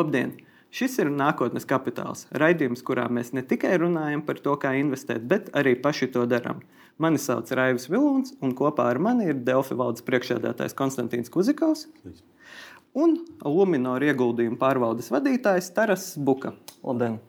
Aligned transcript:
Labdien! 0.00 0.38
Šis 0.70 1.00
ir 1.02 1.08
nākotnes 1.10 1.66
kapitāls. 1.66 2.28
Raidījums, 2.40 2.84
kurā 2.86 3.08
mēs 3.10 3.32
ne 3.34 3.42
tikai 3.42 3.72
runājam 3.82 4.22
par 4.26 4.38
to, 4.40 4.54
kā 4.62 4.70
investēt, 4.78 5.24
bet 5.28 5.50
arī 5.58 5.74
paši 5.82 6.12
to 6.14 6.22
darām. 6.30 6.62
Mani 7.00 7.18
sauc 7.18 7.50
Raivs 7.58 7.88
Vilons, 7.90 8.36
un 8.40 8.54
kopā 8.56 8.86
ar 8.92 9.00
mani 9.02 9.32
ir 9.32 9.40
Delfi 9.46 9.74
valdes 9.76 10.06
priekšsēdētājs 10.06 10.76
Konstantīns 10.78 11.32
Kuzikovs 11.32 11.88
un 12.94 13.16
Luminor 13.46 14.02
ieguldījumu 14.02 14.58
pārvaldes 14.60 15.10
vadītājs 15.14 15.72
Taras 15.76 16.12
Buka. 16.18 16.54
Labdien! 16.82 17.20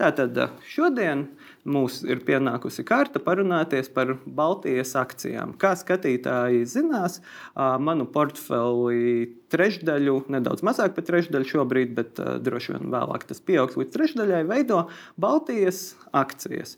Tātad 0.00 0.38
šodien 0.66 1.28
mums 1.64 2.00
ir 2.02 2.18
pienākusi 2.26 2.82
kārta 2.86 3.20
parunāties 3.22 3.86
par 3.94 4.16
Baltijas 4.26 4.96
akcijām. 4.98 5.52
Kā 5.60 5.74
skatītāji 5.78 6.64
zinās, 6.66 7.20
manu 7.54 8.08
portfeli 8.10 9.28
trešdaļu, 9.54 10.16
nedaudz 10.34 10.64
mazāk 10.66 10.96
par 10.96 11.06
trešdaļu 11.06 11.50
šobrīd, 11.52 11.94
bet 11.94 12.18
droši 12.18 12.74
vien 12.74 12.90
vēlāk 12.94 13.28
tas 13.28 13.38
pieaugs 13.44 13.78
līdz 13.78 13.94
trešdaļai, 13.94 14.42
veido 14.50 14.88
Baltijas 15.20 15.92
akcijas 16.10 16.74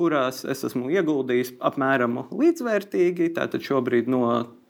kurās 0.00 0.44
es 0.48 0.62
esmu 0.64 0.88
ieguldījis 0.94 1.58
apmēram 1.68 2.22
līdzvērtīgi. 2.32 3.34
Tātad 3.36 3.66
šobrīd 3.66 4.08
no 4.08 4.22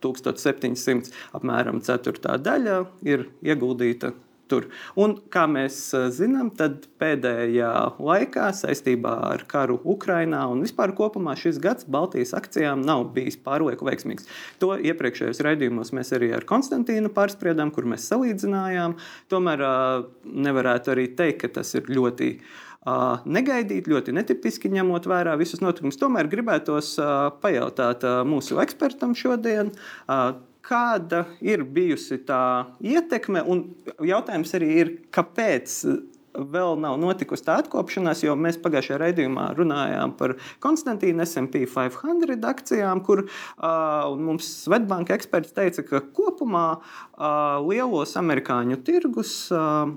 1700 0.02 1.12
apmēram 1.38 1.78
ceturtā 1.86 2.34
daļa 2.42 2.80
ir 3.06 3.28
ieguldīta 3.46 4.10
tur. 4.50 4.68
Un, 5.00 5.16
kā 5.32 5.46
mēs 5.50 5.78
eh, 5.96 6.08
zinām, 6.14 6.50
tad 6.56 6.86
pēdējā 7.00 7.72
laikā 8.02 8.50
saistībā 8.56 9.14
ar 9.30 9.44
karu 9.50 9.78
Ukrajinā 9.94 10.42
un 10.50 10.64
vispār 10.64 10.94
kopumā 10.98 11.36
šis 11.38 11.60
gads 11.62 11.88
Baltijas 11.90 12.34
akcijām 12.36 12.84
nav 12.86 13.06
bijis 13.16 13.38
pārlieku 13.44 13.88
veiksmīgs. 13.88 14.28
To 14.62 14.74
iepriekšējos 14.76 15.42
raidījumos 15.46 15.94
mēs 15.96 16.14
arī 16.16 16.32
ar 16.36 16.46
Konstantīnu 16.48 17.12
pārspriedām, 17.14 17.72
kur 17.74 17.88
mēs 17.90 18.08
salīdzinājām. 18.10 18.98
Tomēr 19.32 19.66
eh, 19.68 20.10
nevarētu 20.48 20.96
arī 20.96 21.10
teikt, 21.16 21.44
ka 21.44 21.54
tas 21.60 21.76
ir 21.78 21.88
ļoti 21.92 22.34
Uh, 22.80 23.20
negaidīt, 23.28 23.90
ļoti 23.92 24.14
netipiski 24.16 24.70
ņemot 24.72 25.04
vērā 25.04 25.34
visus 25.36 25.60
notikumus. 25.60 25.98
Tomēr 26.00 26.30
gribētos 26.32 26.94
pajautāt 27.42 28.06
mūsu 28.24 28.56
ekspertam 28.64 29.12
šodien, 29.12 29.68
kāda 30.66 31.24
ir 31.44 31.64
bijusi 31.64 32.20
tā 32.26 32.40
ietekme, 32.84 33.42
un 33.42 33.68
jautājums 34.04 34.56
arī 34.58 34.70
ir, 34.82 34.94
kāpēc 35.14 35.76
vēl 36.30 36.76
nav 36.80 36.98
notikusi 37.00 37.44
tā 37.46 37.56
atkopšanās, 37.60 38.22
jo 38.24 38.36
mēs 38.38 38.58
pagājušajā 38.62 38.98
raidījumā 39.02 39.48
runājām 39.58 40.14
par 40.18 40.36
Konstantīnu 40.62 41.24
SP 41.26 41.64
500 41.66 42.38
akcijām, 42.52 43.02
kur 43.06 43.24
uh, 43.26 44.12
mums 44.14 44.48
Svetbanka 44.64 45.16
eksperts 45.18 45.56
teica, 45.56 45.84
ka 45.86 46.04
kopumā 46.14 46.66
uh, 46.78 47.58
lielos 47.66 48.14
amerikāņu 48.20 48.80
tirgus. 48.86 49.34
Uh, 49.50 49.96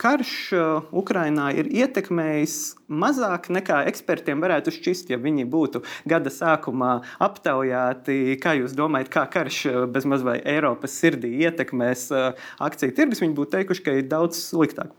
karš 0.00 0.32
uh, 0.56 0.88
Ukrainā 0.96 1.48
ir 1.54 1.70
ietekmējis 1.70 2.56
mazāk 2.90 3.48
nekā 3.54 3.82
ekspertiem 3.90 4.42
varētu 4.42 4.74
šķist, 4.74 5.12
ja 5.14 5.20
viņi 5.22 5.46
būtu 5.50 5.82
gada 6.08 6.32
sākumā 6.32 6.92
aptaujāti. 7.22 8.36
Kā 8.42 8.56
jūs 8.58 8.76
domājat, 8.78 9.12
kā 9.14 9.26
karš 9.38 9.62
uh, 9.70 9.80
bezmaz 9.90 10.26
vai 10.26 10.38
Eiropas 10.42 10.98
sirdī 10.98 11.36
ietekmēs 11.46 12.08
uh, 12.14 12.46
akciju 12.58 12.94
tirgus? 12.96 13.22
Viņi 13.24 13.36
būtu 13.38 13.58
teikuši, 13.58 13.86
ka 13.86 13.98
ir 14.00 14.08
daudz 14.10 14.40
sliktāk. 14.50 14.94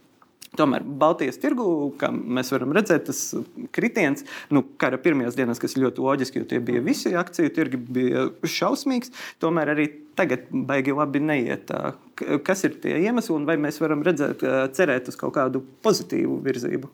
Tomēr 0.56 0.84
Baltijas 0.84 1.40
tirgu, 1.42 1.66
kā 2.00 2.10
mēs 2.12 2.54
varam 2.54 2.72
redzēt, 2.76 3.08
tas 3.10 3.20
kritiens, 3.76 4.24
nu, 4.54 4.64
kara 4.80 5.00
pirmajās 5.02 5.36
dienās, 5.38 5.60
kas 5.62 5.76
ļoti 5.78 6.04
loģiski, 6.04 6.42
jo 6.42 6.48
tie 6.48 6.62
bija 6.64 6.84
visi 6.86 7.12
akciju 7.20 7.52
tirgi, 7.54 7.80
bija 7.98 8.28
šausmīgs. 8.48 9.12
Tomēr 9.44 9.74
arī 9.74 9.90
tagad 10.18 10.48
baigi 10.52 10.96
labi 10.96 11.22
neiet. 11.22 11.74
Kas 12.48 12.64
ir 12.66 12.78
tie 12.84 12.96
iemesli 13.04 13.36
un 13.36 13.50
vai 13.50 13.58
mēs 13.62 13.82
varam 13.84 14.06
redzēt, 14.08 14.46
cerēt 14.78 15.12
uz 15.12 15.20
kaut 15.20 15.36
kādu 15.36 15.62
pozitīvu 15.86 16.40
virzību? 16.48 16.90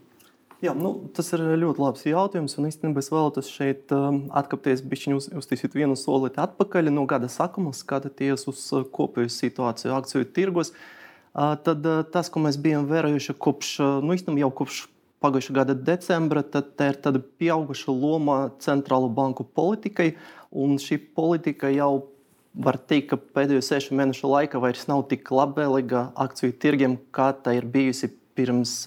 Jā, 0.64 0.72
nu, 0.80 0.94
tas 1.12 1.28
ir 1.36 1.44
ļoti 1.60 1.84
labs 1.84 2.06
jautājums. 2.08 2.56
Un 2.56 2.70
īstenībā 2.70 3.04
es 3.04 3.12
vēlētos 3.12 3.52
šeit 3.52 3.92
um, 3.96 4.22
atkāpties, 4.32 4.82
uz, 5.12 5.28
uztaisīt 5.36 5.76
vienu 5.76 5.98
solīti 6.00 6.40
atpakaļ 6.40 6.88
no 6.96 7.04
gada 7.08 7.28
sākuma, 7.32 7.76
skatoties 7.76 8.48
uz 8.48 8.66
kopēju 8.96 9.32
situāciju 9.32 9.96
akciju 9.98 10.30
tirgos. 10.32 10.72
Uh, 10.72 11.03
tad 11.34 11.86
tas, 12.14 12.30
ko 12.30 12.44
mēs 12.44 12.60
bijām 12.62 12.88
vērojuši 12.90 13.36
kopš, 13.42 13.76
nu, 14.06 14.14
īstenībā 14.16 14.46
jau 14.46 14.52
kopš 14.62 14.84
pagājušā 15.24 15.56
gada 15.56 15.76
decembra, 15.78 16.44
tad 16.44 16.74
tā 16.78 16.92
ir 16.92 17.00
tāda 17.04 17.22
pieauguša 17.22 17.94
loma 17.96 18.38
centrālo 18.64 19.10
banku 19.10 19.46
politikai. 19.48 20.14
Un 20.54 20.76
šī 20.82 21.00
politika 21.16 21.72
jau 21.74 22.10
var 22.54 22.78
teikt, 22.78 23.10
ka 23.14 23.18
pēdējo 23.38 23.64
sešu 23.66 23.98
mēnešu 23.98 24.30
laikā 24.30 24.62
vairs 24.62 24.86
nav 24.90 25.08
tik 25.10 25.32
labvēlīga 25.34 26.12
akciju 26.26 26.54
tirgiem, 26.62 27.00
kā 27.16 27.32
tā 27.34 27.56
ir 27.58 27.66
bijusi 27.66 28.12
pirms 28.38 28.84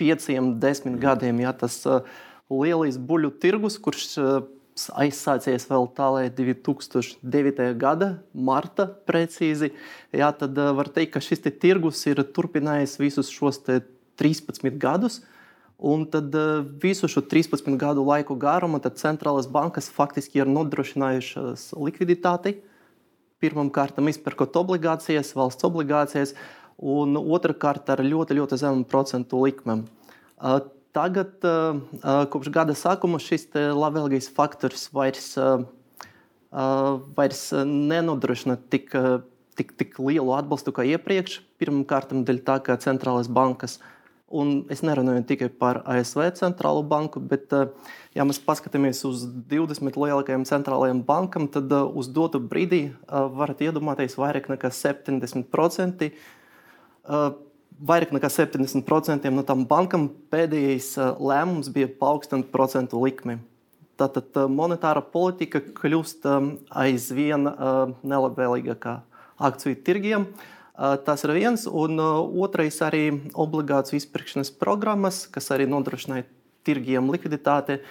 pieciem, 0.00 0.54
desmit 0.62 0.96
gadiem. 1.02 1.42
Ja, 1.44 1.52
tas 1.52 1.82
lielais 2.48 2.96
buļu 2.96 3.34
tirgus, 3.42 3.76
kurš 3.82 4.08
aizsācies 4.96 5.66
vēl 5.68 5.88
tālāk 5.96 6.32
2009. 6.36 7.72
gada 7.78 8.08
marta 8.32 8.86
precīzi, 8.88 9.72
jā, 10.14 10.30
tad 10.36 10.56
var 10.56 10.88
teikt, 10.88 11.12
ka 11.14 11.20
šis 11.20 11.44
tirgus 11.60 12.00
ir 12.08 12.22
turpinājis 12.24 12.98
visus 13.00 13.30
šos 13.32 13.60
13 13.66 14.78
gadus. 14.80 15.20
Un 15.82 16.04
tad 16.06 16.30
visu 16.78 17.08
šo 17.10 17.24
13 17.26 17.74
gadu 17.74 18.04
laiku 18.06 18.36
garumā 18.38 18.78
centrālās 18.94 19.48
bankas 19.50 19.88
faktiski 19.90 20.38
ir 20.38 20.50
nodrošinājušas 20.50 21.72
likviditāti. 21.74 22.60
Pirmkārt, 23.42 23.98
izpērkot 23.98 24.54
obligācijas, 24.60 25.32
valsts 25.34 25.66
obligācijas, 25.66 26.36
un 26.78 27.18
otrkārt 27.18 27.90
ar 27.90 28.04
ļoti, 28.06 28.38
ļoti 28.38 28.60
zemu 28.62 28.86
procentu 28.86 29.42
likmēm. 29.42 29.82
Tagad, 30.92 31.40
kopš 32.28 32.50
gada 32.52 32.74
sākuma, 32.76 33.16
šis 33.16 33.46
labvēlīgais 33.56 34.26
faktors 34.36 34.90
vairs, 34.92 35.30
vairs 36.52 37.42
nenodrošina 37.64 38.58
tik, 38.68 38.92
tik, 39.56 39.72
tik 39.80 39.96
lielu 40.04 40.34
atbalstu 40.36 40.74
kā 40.76 40.84
iepriekš. 40.90 41.38
Pirmkārt, 41.56 42.12
dēļ 42.12 42.42
tā, 42.44 42.58
ka 42.66 42.76
centrālās 42.82 43.30
bankas, 43.32 43.78
un 44.28 44.66
es 44.72 44.80
nerunāju 44.84 45.24
tikai 45.28 45.48
par 45.48 45.80
ASV 45.88 46.26
centrālo 46.36 46.82
banku, 46.88 47.20
bet, 47.24 47.48
ja 48.12 48.26
mēs 48.28 48.40
paskatāmies 48.44 49.00
uz 49.08 49.24
20 49.48 49.96
lielākajām 49.96 50.44
centrālajām 50.48 51.00
bankām, 51.08 51.48
tad 51.52 51.72
uz 51.72 52.12
dotu 52.12 52.40
brīdi 52.40 52.82
varat 53.08 53.64
iedomāties 53.64 54.18
vairāk 54.20 54.52
nekā 54.52 54.68
70% 54.72 56.12
vairāk 57.80 58.12
nekā 58.14 58.28
70% 58.30 59.30
no 59.32 59.44
tām 59.46 59.64
bankām 59.70 60.08
pēdējais 60.32 60.94
lēmums 61.22 61.70
bija 61.72 61.88
paaugstināt 62.00 62.50
procentu 62.52 63.00
likmi. 63.02 63.38
Tātad 64.00 64.34
monetāra 64.50 65.02
politika 65.04 65.60
kļūst 65.60 66.24
aizvien 66.82 67.46
nelabvēlīgākā 68.02 68.96
akciju 69.42 69.78
tirgiem. 69.86 70.26
Tas 71.06 71.22
ir 71.26 71.34
viens, 71.36 71.66
un 71.68 72.00
otrais 72.00 72.80
arī 72.82 73.04
obligāciju 73.38 74.00
izpirkšanas 74.00 74.50
programmas, 74.56 75.26
kas 75.30 75.50
arī 75.54 75.68
nodrošināja 75.70 76.24
tirgiem 76.66 77.10
likviditāti. 77.12 77.82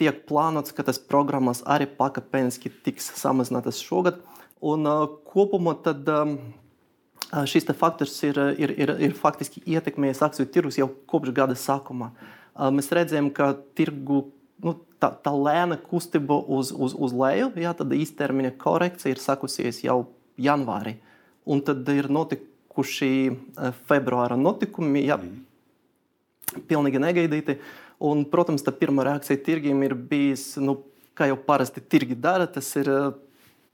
Tiek 0.00 0.24
plānots, 0.26 0.72
ka 0.74 0.82
tas 0.82 0.98
programmas 0.98 1.60
arī 1.70 1.86
pakāpeniski 1.86 2.72
tiks 2.82 3.12
samazinātas 3.20 3.78
šogad. 3.84 4.18
Un 4.64 4.88
kopumā 5.28 5.76
tad 5.84 6.08
šis 7.32 7.66
faktors 7.78 8.14
ir, 8.22 8.38
ir, 8.58 8.72
ir, 8.78 8.94
ir 9.08 9.14
faktiski 9.16 9.62
ietekmējis 9.66 10.22
akciju 10.22 10.48
tirgus 10.52 10.78
jau 10.78 10.88
kopš 11.10 11.32
gada 11.34 11.56
sākuma. 11.58 12.12
Mēs 12.54 12.92
redzējām, 12.94 13.30
ka 13.34 13.54
tirgu 13.74 14.28
nu, 14.62 14.76
tā, 15.02 15.10
tā 15.24 15.32
lēna 15.34 15.78
kustība 15.80 16.36
uz, 16.38 16.70
uz, 16.70 16.94
uz 16.94 17.14
leju, 17.16 17.50
jā, 17.58 17.72
tad 17.74 17.94
īstermiņa 17.96 18.54
korekcija 18.60 19.14
ir 19.14 19.22
sākusies 19.22 19.82
jau 19.86 20.04
janvārī. 20.40 20.98
Un 21.44 21.60
tad 21.64 21.88
ir 21.92 22.08
notikuši 22.12 23.10
februāra 23.88 24.38
notikumi, 24.38 25.04
jā, 25.08 25.18
pilnīgi 26.70 27.02
negaidīti. 27.02 27.58
Un, 28.04 28.24
protams, 28.28 28.62
tā 28.62 28.74
pirmā 28.74 29.06
reakcija 29.08 29.42
tirgiem 29.42 29.82
ir 29.86 29.96
bijusi, 29.96 30.62
nu, 30.62 30.78
kā 31.14 31.28
jau 31.30 31.38
parasti 31.40 31.82
tirgi 31.82 32.16
dara, 32.18 32.46
tas 32.50 32.68
ir 32.78 32.90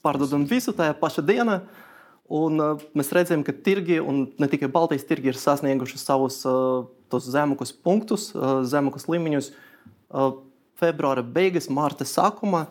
pārdodam 0.05 0.47
visu 0.49 0.73
tajā 0.77 0.97
pašā 0.97 1.25
dienā. 1.25 1.61
Uh, 1.61 1.87
Un, 2.31 2.61
uh, 2.63 2.83
mēs 2.95 3.11
redzam, 3.11 3.43
ka 3.43 3.51
tirgi, 3.51 3.97
un 3.99 4.29
ne 4.39 4.49
tikai 4.51 4.69
Baltijas 4.71 5.03
tirgi, 5.09 5.33
ir 5.33 5.39
sasnieguši 5.39 5.99
savus 5.99 6.37
uh, 6.47 6.87
zemākos 7.11 7.73
punktus, 7.75 8.29
uh, 8.37 8.61
zemākos 8.63 9.09
līmeņus 9.11 9.51
uh, 9.51 10.37
februāra 10.79 11.25
beigas, 11.27 11.67
marta 11.67 12.07
sākumā. 12.07 12.69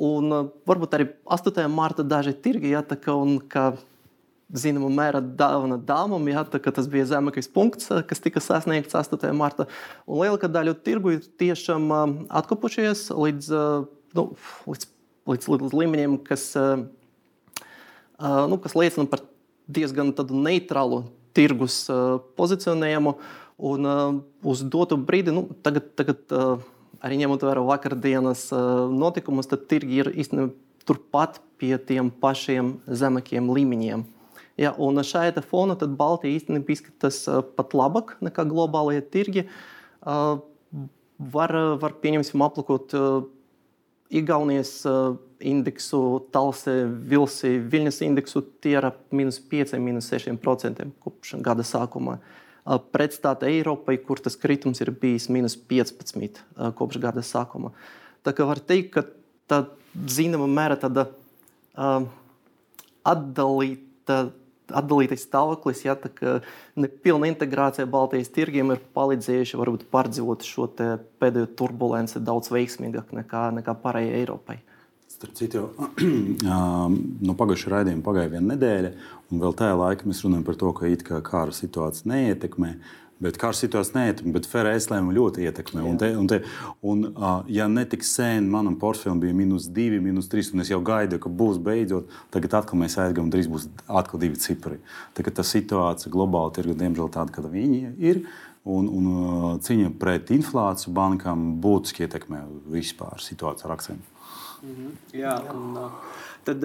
Un, 0.00 0.32
uh, 0.32 0.48
varbūt 0.64 0.96
arī 0.96 1.08
8. 1.36 1.66
marta 1.68 2.06
daži 2.06 2.32
tirgi, 2.32 2.72
ja, 2.72 2.80
tā, 2.80 2.96
ka, 2.96 3.12
un, 3.12 3.36
ka 3.44 3.74
zināmā 4.56 4.88
mērā 4.96 5.20
dāvana 5.20 5.76
dāmam, 5.76 6.24
ja, 6.32 6.46
tā, 6.48 6.62
tas 6.64 6.88
bija 6.88 7.04
zemākais 7.12 7.52
punkts, 7.52 7.92
kas 8.08 8.24
tika 8.24 8.40
sasniegts 8.40 8.96
8. 8.96 9.20
marta. 9.36 9.68
Un 10.08 10.24
lielākā 10.24 10.48
daļa 10.48 10.78
tirgu 10.80 11.18
ir 11.18 11.30
tiešām 11.44 11.92
uh, 11.92 12.18
atkopušies 12.40 13.10
līdz, 13.12 13.52
uh, 13.52 13.88
nu, 14.16 14.30
līdz, 14.64 14.92
līdz, 15.28 15.56
līdz 15.58 15.80
līmeņiem, 15.84 16.22
kas. 16.24 16.54
Uh, 16.56 16.88
nu, 18.20 18.58
kas 18.62 18.76
liecina 18.78 19.06
par 19.10 19.24
diezgan 19.66 20.12
neitrālu 20.14 21.04
tirgus 21.34 21.84
pozicionējumu. 22.38 23.16
Un 23.64 23.86
uz 24.42 24.64
dotu 24.66 24.98
brīdi, 24.98 25.30
nu, 25.34 25.46
tagad, 25.62 25.92
tagad 25.98 26.34
arī 27.04 27.20
ņemot 27.20 27.44
vērā 27.46 27.62
vakardienas 27.62 28.48
notikumus, 28.90 29.46
tad 29.50 29.68
tirgi 29.70 30.02
ir 30.02 30.10
īstenībā 30.10 30.50
turpat 30.84 31.38
pie 31.60 31.76
tiem 31.78 32.10
pašiem 32.10 32.74
zemākiem 32.86 33.48
līmeņiem. 33.54 34.04
Ja, 34.60 34.70
un 34.78 35.00
šajā 35.02 35.42
fonā 35.48 35.74
Baltija 35.74 36.36
īstenībā 36.36 36.74
izskatās 36.74 37.24
pat 37.56 37.74
labāk 37.74 38.16
nekā 38.22 38.44
globālajie 38.46 39.02
tirgi. 39.10 39.46
Var, 40.04 41.54
var 41.82 41.96
pieņemsim, 42.02 42.42
aplūkot 42.42 42.94
Igaunijas 44.14 44.84
indeksu, 45.50 46.00
Talse, 46.34 46.74
Vilsi, 47.10 47.56
Viļņas 47.70 48.00
indeksu, 48.06 48.42
tie 48.64 48.76
ir 48.78 48.88
ap 48.90 49.00
minus 49.14 49.40
5, 49.50 49.76
minus 49.82 50.10
6% 50.12 50.86
kopš 51.04 51.36
gada 51.44 51.66
sākuma. 51.66 52.18
Pretstāta 52.94 53.50
Eiropai, 53.50 53.98
kur 54.00 54.22
tas 54.24 54.38
kritums 54.40 54.80
ir 54.80 54.92
bijis 54.96 55.28
minus 55.32 55.56
15 55.56 56.40
kopš 56.78 57.00
gada 57.02 57.24
sākuma. 57.24 57.74
Tā 58.24 58.32
kā 58.32 58.46
var 58.48 58.62
teikt, 58.64 58.94
ka 58.94 59.04
tā 59.50 59.60
zināmā 60.08 60.48
mērā 60.48 60.78
tāda 60.80 61.10
uh, 61.76 62.06
atdalīta 63.04 64.24
atdalītais 64.72 65.26
stāvoklis, 65.26 65.82
ja 65.84 65.96
tā 65.98 66.10
kā 66.14 66.38
nepilna 66.80 67.28
integrācija 67.28 67.86
Baltijas 67.90 68.32
tirgiem 68.32 68.72
ir 68.72 68.82
palīdzējuši 68.96 69.58
varbūt 69.60 69.86
pārdzīvot 69.92 70.46
šo 70.48 70.68
pēdējo 71.20 71.50
turbulenci 71.58 72.22
daudz 72.24 72.48
veiksmīgāk 72.54 73.12
nekā, 73.16 73.48
nekā 73.58 73.76
pārējai 73.82 74.22
Eiropai. 74.22 74.58
Starp 75.24 75.36
citu, 75.40 75.60
no 77.26 77.34
pagājušā 77.38 77.70
raidījuma 77.72 78.04
pagāja 78.04 78.28
viena 78.34 78.50
nedēļa, 78.52 78.90
un 79.32 79.40
vēl 79.40 79.54
tajā 79.56 79.78
laikā 79.80 80.04
mēs 80.10 80.20
runājam 80.20 80.44
par 80.44 80.58
to, 80.60 80.72
ka 80.76 80.90
it 80.90 81.04
kā 81.06 81.20
kara 81.24 81.54
situācija 81.54 82.10
neietekmē. 82.10 82.74
Bet 83.24 83.38
kā 83.40 83.54
situācija 83.56 83.96
neietekmē, 83.96 84.34
bet 84.34 84.48
Ferēslēm 84.50 85.08
ļoti 85.16 85.46
ietekmē. 85.48 85.80
Un 85.88 85.96
te, 86.02 86.10
un 86.20 86.28
te, 86.28 86.42
un, 86.84 87.06
uh, 87.14 87.40
ja 87.48 87.70
netik 87.72 88.04
sen 88.04 88.50
manam 88.52 88.76
portfelim 88.76 89.22
bija 89.22 89.38
minus 89.38 89.70
2, 89.72 90.02
minus 90.04 90.28
3, 90.28 90.52
un 90.52 90.66
es 90.66 90.72
jau 90.74 90.82
gaidu, 90.84 91.16
ka 91.22 91.32
būs 91.32 91.62
beidzot, 91.64 92.12
tagad 92.34 92.60
atkal 92.60 92.82
mēs 92.82 92.98
aizgājām, 92.98 93.30
un 93.30 93.32
drīz 93.32 93.48
būs 93.48 93.70
atkal 93.88 94.20
divi 94.20 94.36
cipari. 94.44 94.82
Tagad 95.16 95.38
tā 95.38 95.46
situācija 95.54 96.12
globāli 96.12 96.58
tirgu 96.58 96.76
diemžēl 96.84 97.14
tāda, 97.16 97.32
kāda 97.32 97.54
viņi 97.54 97.94
ir. 98.12 98.26
Un, 98.64 98.88
un 98.88 99.08
cīņa 99.64 99.94
pret 100.00 100.32
inflāciju 100.36 100.92
bankām 100.96 101.54
būtiski 101.64 102.04
ietekmē 102.04 102.44
vispār 102.76 103.24
situāciju 103.24 103.70
ar 103.70 103.78
akcijiem. 103.78 104.04
-hmm. 104.64 104.90
Jā, 105.12 105.38
un, 105.54 105.76
uh 105.76 105.90
tad 106.44 106.64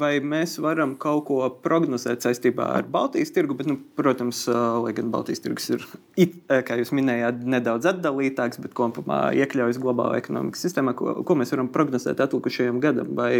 vai 0.00 0.12
mēs 0.24 0.56
varam 0.62 0.94
kaut 1.00 1.26
ko 1.28 1.40
prognozēt 1.64 2.24
saistībā 2.24 2.70
ar 2.78 2.88
Baltijas 2.90 3.32
tirgu? 3.34 3.56
Bet, 3.58 3.68
nu, 3.70 3.76
protams, 3.98 4.46
lai 4.48 4.94
gan 4.96 5.12
Baltijas 5.12 5.44
tirgus 5.44 5.68
ir, 5.74 5.86
it, 6.20 6.40
kā 6.48 6.78
jūs 6.80 6.94
minējāt, 6.96 7.44
nedaudz 7.44 7.88
atdalītāks, 7.92 8.60
bet 8.64 8.74
kopumā 8.76 9.22
iekļaujas 9.40 9.80
globālā 9.82 10.20
ekonomikas 10.22 10.64
sistēmā, 10.66 10.96
ko, 10.98 11.20
ko 11.26 11.38
mēs 11.38 11.52
varam 11.54 11.70
prognozēt 11.72 12.22
atlikušajam 12.24 12.80
gadam. 12.82 13.14
Vai, 13.18 13.32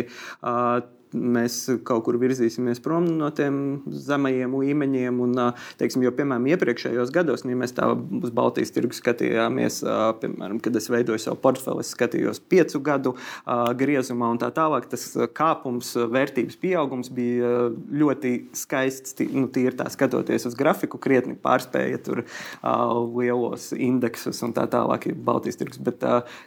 uh, 0.42 0.80
mēs 1.14 1.56
kaut 1.86 2.04
kur 2.06 2.18
virzīsimies 2.20 2.80
prom 2.84 3.06
no 3.18 3.30
tiem 3.34 3.80
zemajiem 3.90 4.54
līmeņiem. 4.60 5.20
Un, 5.24 5.36
teiksim, 5.80 6.04
jo, 6.06 6.12
piemēram, 6.16 6.46
iepriekšējos 6.54 7.12
gados, 7.14 7.44
ja 7.48 7.58
mēs 7.58 7.74
tā 7.76 7.88
uz 7.94 8.32
Baltijas 8.34 8.72
tirgu 8.74 8.96
skatījāmies, 8.96 9.80
piemēram, 10.22 10.60
kad 10.62 10.76
es 10.78 10.90
veidoju 10.92 11.22
savu 11.22 11.40
portfeli, 11.42 11.84
es 11.84 11.92
skatījos 11.94 12.42
piecu 12.50 12.80
gadu 12.84 13.14
griezumā 13.80 14.30
un 14.34 14.40
tā 14.42 14.50
tālāk, 14.54 14.88
tas 14.92 15.06
kāpums, 15.36 15.92
vērtības 16.10 16.58
pieaugums 16.60 17.10
bija 17.14 17.70
ļoti 17.70 18.34
skaists. 18.56 19.16
Nu, 19.34 19.46
tīri 19.52 19.74
tā 19.78 19.88
skatoties 19.92 20.46
uz 20.48 20.56
grafiku, 20.58 21.00
krietni 21.02 21.36
pārspēja 21.38 22.00
tur 22.06 22.24
lielos 23.16 23.70
indeksus 23.76 24.40
un 24.46 24.54
tā 24.56 24.66
tālāk, 24.70 25.10
ir 25.10 25.18
Baltijas 25.26 25.60
tirgus. 25.60 25.80
Bet 25.82 26.04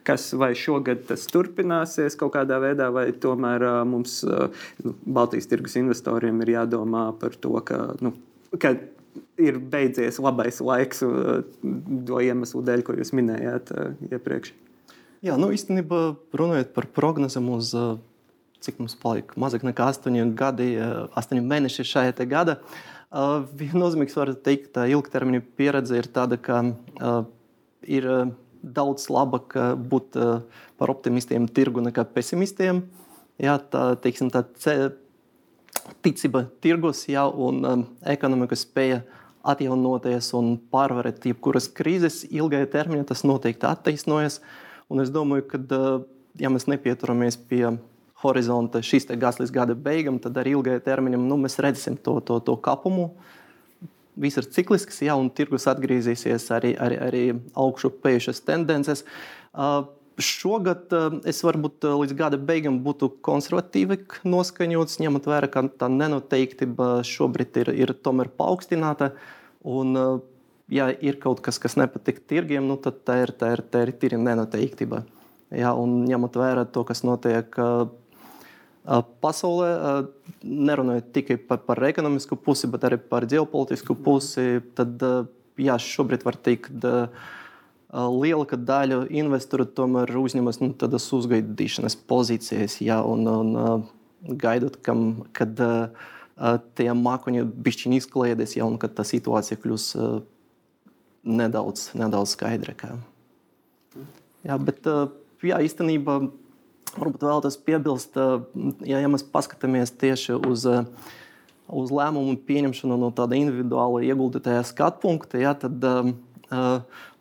kas 0.08 0.30
vai 0.40 0.54
šogad 0.58 1.06
tas 1.10 1.28
turpināsies 1.32 2.18
kaut 2.20 2.34
kādā 2.38 2.60
veidā, 2.64 2.90
vai 2.94 3.10
tomēr 3.12 3.66
mums 3.90 4.22
nu, 4.84 4.96
Baltijas 5.06 5.50
tirgus 5.52 5.78
investoriem 5.80 6.42
ir 6.46 6.56
jādomā 6.58 7.10
par 7.20 7.36
to, 7.40 7.54
ka, 7.66 7.94
nu, 8.04 8.14
ka 8.60 8.76
ir 9.42 9.60
beidzies 9.60 10.20
labais 10.24 10.62
laiks 10.64 11.04
to 11.04 12.24
iemeslu 12.24 12.64
dēļ, 12.66 12.86
ko 12.86 12.98
jūs 12.98 13.14
minējāt 13.18 13.74
iepriekš. 14.10 14.54
Jā, 15.24 15.38
nu 15.40 15.54
īstenībā 15.56 16.02
runājot 16.36 16.74
par 16.76 16.90
prognozēm 16.92 17.48
uz 17.54 17.72
cik 18.64 18.80
mums 18.80 18.96
palika 19.00 19.38
mazāk 19.40 19.66
nekā 19.68 19.90
8 19.92 20.34
gadi, 20.40 20.74
8 20.80 21.44
mēneši 21.44 21.86
šajā 21.88 22.28
gada. 22.32 22.58
Viennozīmīgs 23.60 24.16
var 24.18 24.34
teikt, 24.46 24.72
ka 24.76 24.88
ilgtermiņa 24.90 25.44
pieredze 25.58 26.00
ir 26.00 26.10
tāda, 26.14 26.40
ka 26.42 26.64
ir 27.84 28.08
daudz 28.64 29.10
labāk 29.12 29.58
būt 29.92 30.18
par 30.80 30.94
optimistiem 30.94 31.50
tirgu 31.52 31.84
nekā 31.84 32.08
pesimistiem. 32.16 32.86
Jā, 33.42 33.58
tā, 33.58 33.96
teiksim, 33.98 34.30
tā 34.34 34.44
ticība 36.06 36.46
tirgus 36.62 37.08
jā, 37.10 37.24
un 37.28 37.64
um, 37.66 37.86
ekonomikas 38.06 38.66
spēja 38.68 39.02
atjaunoties 39.44 40.30
un 40.38 40.54
pārvarēt 40.72 41.26
jebkuras 41.28 41.68
krīzes 41.76 42.22
ilgajā 42.30 42.70
termiņā, 42.78 43.08
tas 43.10 43.26
noteikti 43.28 43.68
attaisnojas. 43.68 44.40
Un 44.92 45.02
es 45.04 45.12
domāju, 45.12 45.48
ka, 45.50 45.60
uh, 45.76 46.06
ja 46.40 46.52
mēs 46.54 46.70
nepieturamies 46.70 47.40
pie 47.50 47.66
horizonta 48.24 48.80
šīs 48.86 49.10
gada 49.12 49.42
līdz 49.42 49.52
gada 49.52 49.76
beigām, 49.76 50.20
tad 50.22 50.38
arī 50.40 50.56
ilgajā 50.56 50.84
termiņā 50.86 51.20
nu, 51.20 51.40
mēs 51.42 51.60
redzēsim 51.60 51.98
to, 52.00 52.20
to, 52.24 52.40
to 52.40 52.56
kapumu. 52.64 53.10
Viss 54.14 54.38
ir 54.38 54.46
ciklisks, 54.54 55.02
jā, 55.04 55.16
un 55.18 55.32
tirgus 55.34 55.66
atgriezīsies 55.72 56.46
arī, 56.54 56.76
arī, 56.78 57.00
arī 57.02 57.24
augšu 57.58 57.90
pējušas 58.04 58.44
tendences. 58.46 59.02
Uh, 59.52 59.90
Šogad 60.22 60.94
eh, 60.94 61.16
es 61.30 61.40
varbūt 61.46 61.88
eh, 61.88 61.96
līdz 62.04 62.14
gada 62.18 62.38
beigām 62.38 62.78
būtu 62.86 63.10
konservatīvi 63.26 63.98
noskaņots, 64.30 65.00
ņemot 65.02 65.30
vērā, 65.30 65.50
ka 65.50 65.66
tā 65.80 65.90
nenoteiktība 65.90 67.00
šobrīd 67.08 67.58
ir, 67.64 67.72
ir 67.86 67.96
tomēr 68.06 68.30
paaugstināta. 68.38 69.14
Un, 69.66 69.98
eh, 69.98 70.12
ja 70.78 70.92
ir 70.94 71.18
kaut 71.24 71.42
kas, 71.46 71.58
kas 71.62 71.78
nepatīk 71.82 72.22
tirgiem, 72.30 72.68
nu, 72.70 72.78
tad 72.78 73.02
tā 73.08 73.24
ir, 73.24 73.34
tā 73.34 73.56
ir, 73.58 73.66
tā 73.66 73.88
ir 73.88 73.94
tīra 73.98 74.22
nenoteiktība. 74.22 75.02
Ja, 75.54 75.74
un 75.78 76.04
ņemot 76.10 76.38
vērā 76.38 76.66
to, 76.74 76.82
kas 76.86 77.04
notiek 77.06 77.54
pasaulē, 79.22 79.68
nerunājot 80.44 81.12
tikai 81.14 81.38
par, 81.38 81.62
par 81.68 81.80
ekonomisku 81.88 82.36
pusi, 82.42 82.68
bet 82.74 82.88
arī 82.90 82.98
par 82.98 83.28
ģeopolitisku 83.30 83.96
pusi, 84.02 84.64
tad 84.76 84.98
jā, 85.62 85.78
šobrīd 85.78 86.26
var 86.26 86.40
teikt, 86.42 86.74
ka 86.82 87.06
liela 87.94 88.58
daļa 88.58 89.04
investoru 89.14 89.66
tomēr 89.70 90.10
uzņemas 90.18 90.60
nu, 90.64 90.72
tādas 90.78 91.06
uzgaidīšanas 91.14 91.98
pozīcijas, 92.10 92.80
ja, 92.82 93.02
un, 93.06 93.28
un 93.30 93.86
gaidot, 94.42 94.80
kam, 94.86 95.24
kad 95.36 95.60
tie 96.78 96.90
mākoņi 96.98 97.46
bišķiņi 97.46 98.00
izkliedēs, 98.02 98.58
ja, 98.58 98.66
un 98.66 98.80
kad 98.82 98.96
tā 98.98 99.06
situācija 99.06 99.60
kļūs 99.62 99.88
nedaudz, 101.24 101.92
nedaudz 101.98 102.34
skaidrāka. 102.34 102.96
Jā, 104.44 104.58
bet 104.58 104.88
jā, 105.46 105.62
īstenībā 105.64 106.18
varbūt 106.98 107.26
vēlaties 107.26 107.60
piebilst, 107.66 108.18
ja, 108.86 109.00
ja 109.00 109.10
mēs 109.10 109.24
paskatāmies 109.34 109.94
tieši 110.02 110.36
uz, 110.50 110.66
uz 111.70 111.94
lēmumu 111.94 112.36
pieņemšanu 112.48 113.00
no 113.06 113.14
tāda 113.16 113.38
individuāla 113.40 114.04
ieguldītāja 114.10 114.66
skatu 114.68 115.06
punkta, 115.06 115.40
ja, 115.42 115.54
tad 115.58 115.78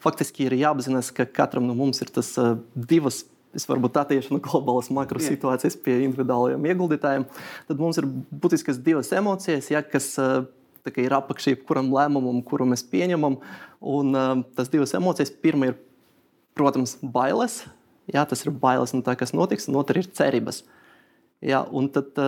faktiski 0.02 0.48
ir 0.48 0.56
jāapzinās, 0.60 1.12
ka 1.14 1.26
katram 1.26 1.68
no 1.68 1.76
mums 1.78 2.02
ir 2.04 2.10
tas 2.14 2.34
divas 2.74 3.24
es 3.52 3.66
varbūt 3.68 3.98
attiecu 4.00 4.32
no 4.32 4.40
globālas 4.40 4.88
makro 4.94 5.20
situācijas 5.20 5.76
pie 5.84 5.98
individuālajiem 6.06 6.70
ieguldītājiem, 6.72 7.26
tad 7.68 7.82
mums 7.82 8.00
ir 8.00 8.08
būtiskas 8.08 8.80
divas 8.80 9.12
emocijas, 9.12 9.68
ja, 9.72 9.82
kas 9.84 10.14
kā, 10.90 11.04
ir 11.04 11.14
apakšā 11.14 11.54
jebkuram 11.54 11.92
lēmumam, 11.94 12.40
kuru 12.46 12.66
mēs 12.72 12.84
pieņemam. 12.90 13.38
Un 13.92 14.16
tas 14.56 14.70
divas 14.72 14.94
emocijas, 14.98 15.32
pirmā 15.42 15.72
ir, 15.72 15.78
protams, 16.58 16.96
bailes. 17.02 17.62
Jā, 18.10 18.24
tas 18.28 18.42
ir 18.44 18.50
bailes 18.64 18.94
no 18.96 19.02
tā, 19.06 19.14
kas 19.18 19.34
notiks, 19.36 19.68
un 19.70 19.78
otra 19.78 20.02
ir 20.02 20.10
cerības. 20.10 20.62
Jā, 21.42 21.62
un 21.70 21.88
tad 21.92 22.18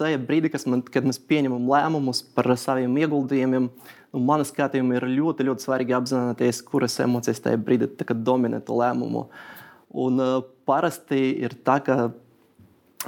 tajā 0.00 0.18
brīdī, 0.22 0.50
man, 0.70 0.82
kad 0.92 1.06
mēs 1.08 1.18
pieņemam 1.28 1.68
lēmumus 1.70 2.22
par 2.36 2.48
saviem 2.60 2.96
ieguldījumiem, 3.00 3.68
nu, 3.68 4.22
manā 4.28 4.46
skatījumā 4.48 4.98
ir 4.98 5.08
ļoti, 5.16 5.46
ļoti 5.48 5.66
svarīgi 5.66 5.96
apzināties, 5.96 6.62
kuras 6.66 6.98
emocijas 7.04 7.42
tajā 7.44 7.60
brīdī 7.62 7.88
dominē 8.26 8.60
to 8.64 8.76
lēmumu. 8.78 9.26
Un, 9.96 10.20
uh, 10.20 10.40
parasti 10.68 11.20
ir 11.40 11.56
tā, 11.64 11.78
ka 11.84 12.10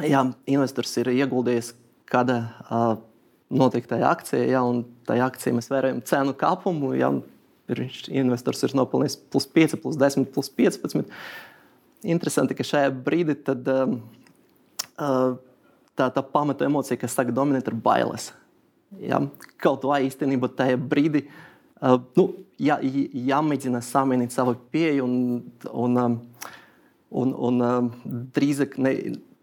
jā, 0.05 0.25
investors 0.49 0.95
ir 1.01 1.11
ieguldījis 1.13 1.75
kāda 2.09 2.39
uh, 2.69 2.95
noteiktai 3.49 4.01
akcijai, 4.05 4.49
ja, 4.53 4.63
un 4.65 4.85
tajā 5.09 5.27
akcijā 5.29 5.57
mēs 5.57 5.71
vērojam 5.73 6.01
cenu 6.09 6.35
kāpumu. 6.39 6.95
Ja, 6.99 7.13
ir 7.69 7.85
investors 8.09 8.65
ir 8.65 8.77
nopelnījis 8.79 9.19
plus 9.33 9.49
5, 9.53 9.77
plus 9.83 9.99
10, 10.01 10.31
plus 10.33 10.49
15. 10.57 11.13
Interesanti, 12.09 12.57
ka 12.57 12.65
šajā 12.65 12.93
brīdī 13.05 13.37
tad, 13.45 13.69
uh, 13.69 13.97
uh, 14.97 15.37
tā, 15.99 16.09
tā 16.15 16.23
pamata 16.25 16.67
emocija, 16.69 16.99
kas 17.01 17.17
sāk 17.19 17.35
dominēt, 17.35 17.69
ir 17.69 17.77
bailes. 17.83 18.31
Ja, 19.05 19.21
kaut 19.61 19.85
vai 19.85 20.05
īstenībā 20.07 20.49
tajā 20.57 20.79
brīdī 20.81 21.27
uh, 21.27 21.99
nu, 22.17 22.29
jā, 22.61 22.79
jāmēģina 22.83 23.83
samainīt 23.85 24.35
savu 24.35 24.57
pieeju 24.73 25.05
un, 25.05 25.17
un, 25.69 25.99
um, 26.03 26.19
un, 27.23 27.35
un 27.49 27.65
um, 27.65 27.91
drīzāk 28.35 28.79
ne, 28.83 28.95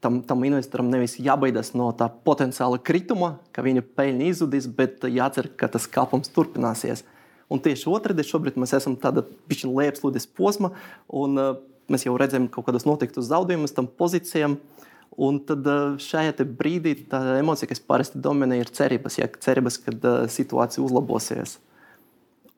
tam, 0.04 0.22
tam 0.28 0.44
investoram 0.48 0.90
nevis 0.92 1.18
jābaidās 1.22 1.74
no 1.78 1.92
tā 1.98 2.10
potenciāla 2.28 2.80
krituma, 2.84 3.36
ka 3.56 3.64
viņa 3.66 3.86
peļņa 3.98 4.32
izzudīs, 4.32 4.70
bet 4.70 5.06
jācer, 5.10 5.50
ka 5.58 5.70
tas 5.72 5.88
kāpums 5.90 6.32
turpināsies. 6.36 7.06
Un 7.52 7.62
tieši 7.62 7.90
otrādi 7.94 8.26
šobrīd 8.26 8.58
mēs 8.58 8.74
esam 8.78 8.98
tādā 8.98 9.24
lejupslīdes 9.50 10.26
posmā, 10.38 10.74
un 11.14 11.42
uh, 11.42 11.56
mēs 11.92 12.08
jau 12.08 12.16
redzam 12.18 12.50
kaut 12.50 12.68
kādus 12.70 12.88
noteiktus 12.88 13.30
zaudējumus 13.30 13.76
tam 13.76 13.88
pozīcijām. 13.88 14.58
Un 15.16 15.38
tad 15.48 15.64
šajā 16.04 16.44
brīdī 16.60 16.98
tā 17.08 17.22
emocija, 17.40 17.70
kas 17.70 17.80
parasti 17.80 18.20
dominē, 18.20 18.58
ir 18.60 18.72
cerības, 18.76 19.16
ja, 19.22 19.30
cerības 19.32 19.78
ka 19.86 20.16
situācija 20.32 20.84
uzlabosies. 20.84 21.56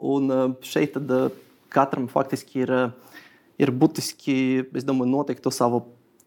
Un 0.01 0.57
šeit 0.65 0.95
tad, 0.97 1.37
katram 1.73 2.07
faktiski 2.09 2.63
ir, 2.65 2.73
ir 3.61 3.73
būtiski, 3.73 4.65
es 4.73 4.87
domāju, 4.87 5.11
noteikt 5.13 5.45
to 5.45 5.53
savu 5.53 5.83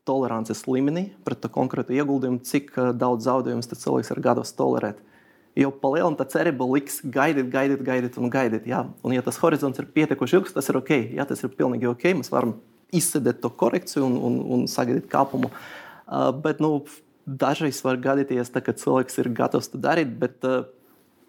tolerances 0.06 0.62
līmeni 0.70 1.10
pret 1.26 1.42
to 1.42 1.50
konkrētu 1.50 1.94
ieguldījumu, 1.98 2.44
cik 2.46 2.72
daudz 2.98 3.26
zaudējumus 3.26 3.70
cilvēks 3.74 4.14
ir 4.14 4.22
gatavs 4.22 4.54
tolerēt. 4.58 5.02
Jo 5.58 5.72
palielināt 5.74 6.22
tā 6.22 6.28
cerība 6.30 6.66
liks 6.70 7.00
gaidīt, 7.02 7.50
gaidīt, 7.50 7.82
gaidīt 7.82 8.16
un 8.22 8.30
gaidīt. 8.30 8.70
Jā. 8.70 8.84
Un, 9.02 9.16
ja 9.16 9.22
tas 9.26 9.38
horizonts 9.42 9.82
ir 9.82 9.90
pietiekami 9.90 10.30
ilgs, 10.38 10.54
tas 10.54 10.70
ir 10.70 10.78
ok. 10.78 10.92
Jā, 11.18 11.26
tas 11.26 11.42
ir 11.42 11.50
pilnīgi 11.58 11.90
ok. 11.90 12.06
Mēs 12.20 12.30
varam 12.30 12.54
izsēdēt 12.94 13.42
to 13.42 13.50
korekciju 13.58 14.06
un, 14.06 14.14
un, 14.28 14.36
un 14.54 14.62
sagaidīt 14.70 15.10
kāpumu. 15.10 15.50
Uh, 15.50 15.79
bet 16.42 16.60
nu, 16.62 16.84
dažreiz 17.26 17.80
var 17.84 18.00
gadīties, 18.02 18.50
tā, 18.50 18.62
ka 18.64 18.74
cilvēks 18.76 19.20
ir 19.22 19.30
gatavs 19.36 19.70
to 19.72 19.80
darīt. 19.82 20.12
Bet, 20.20 20.38
uh, 20.46 20.68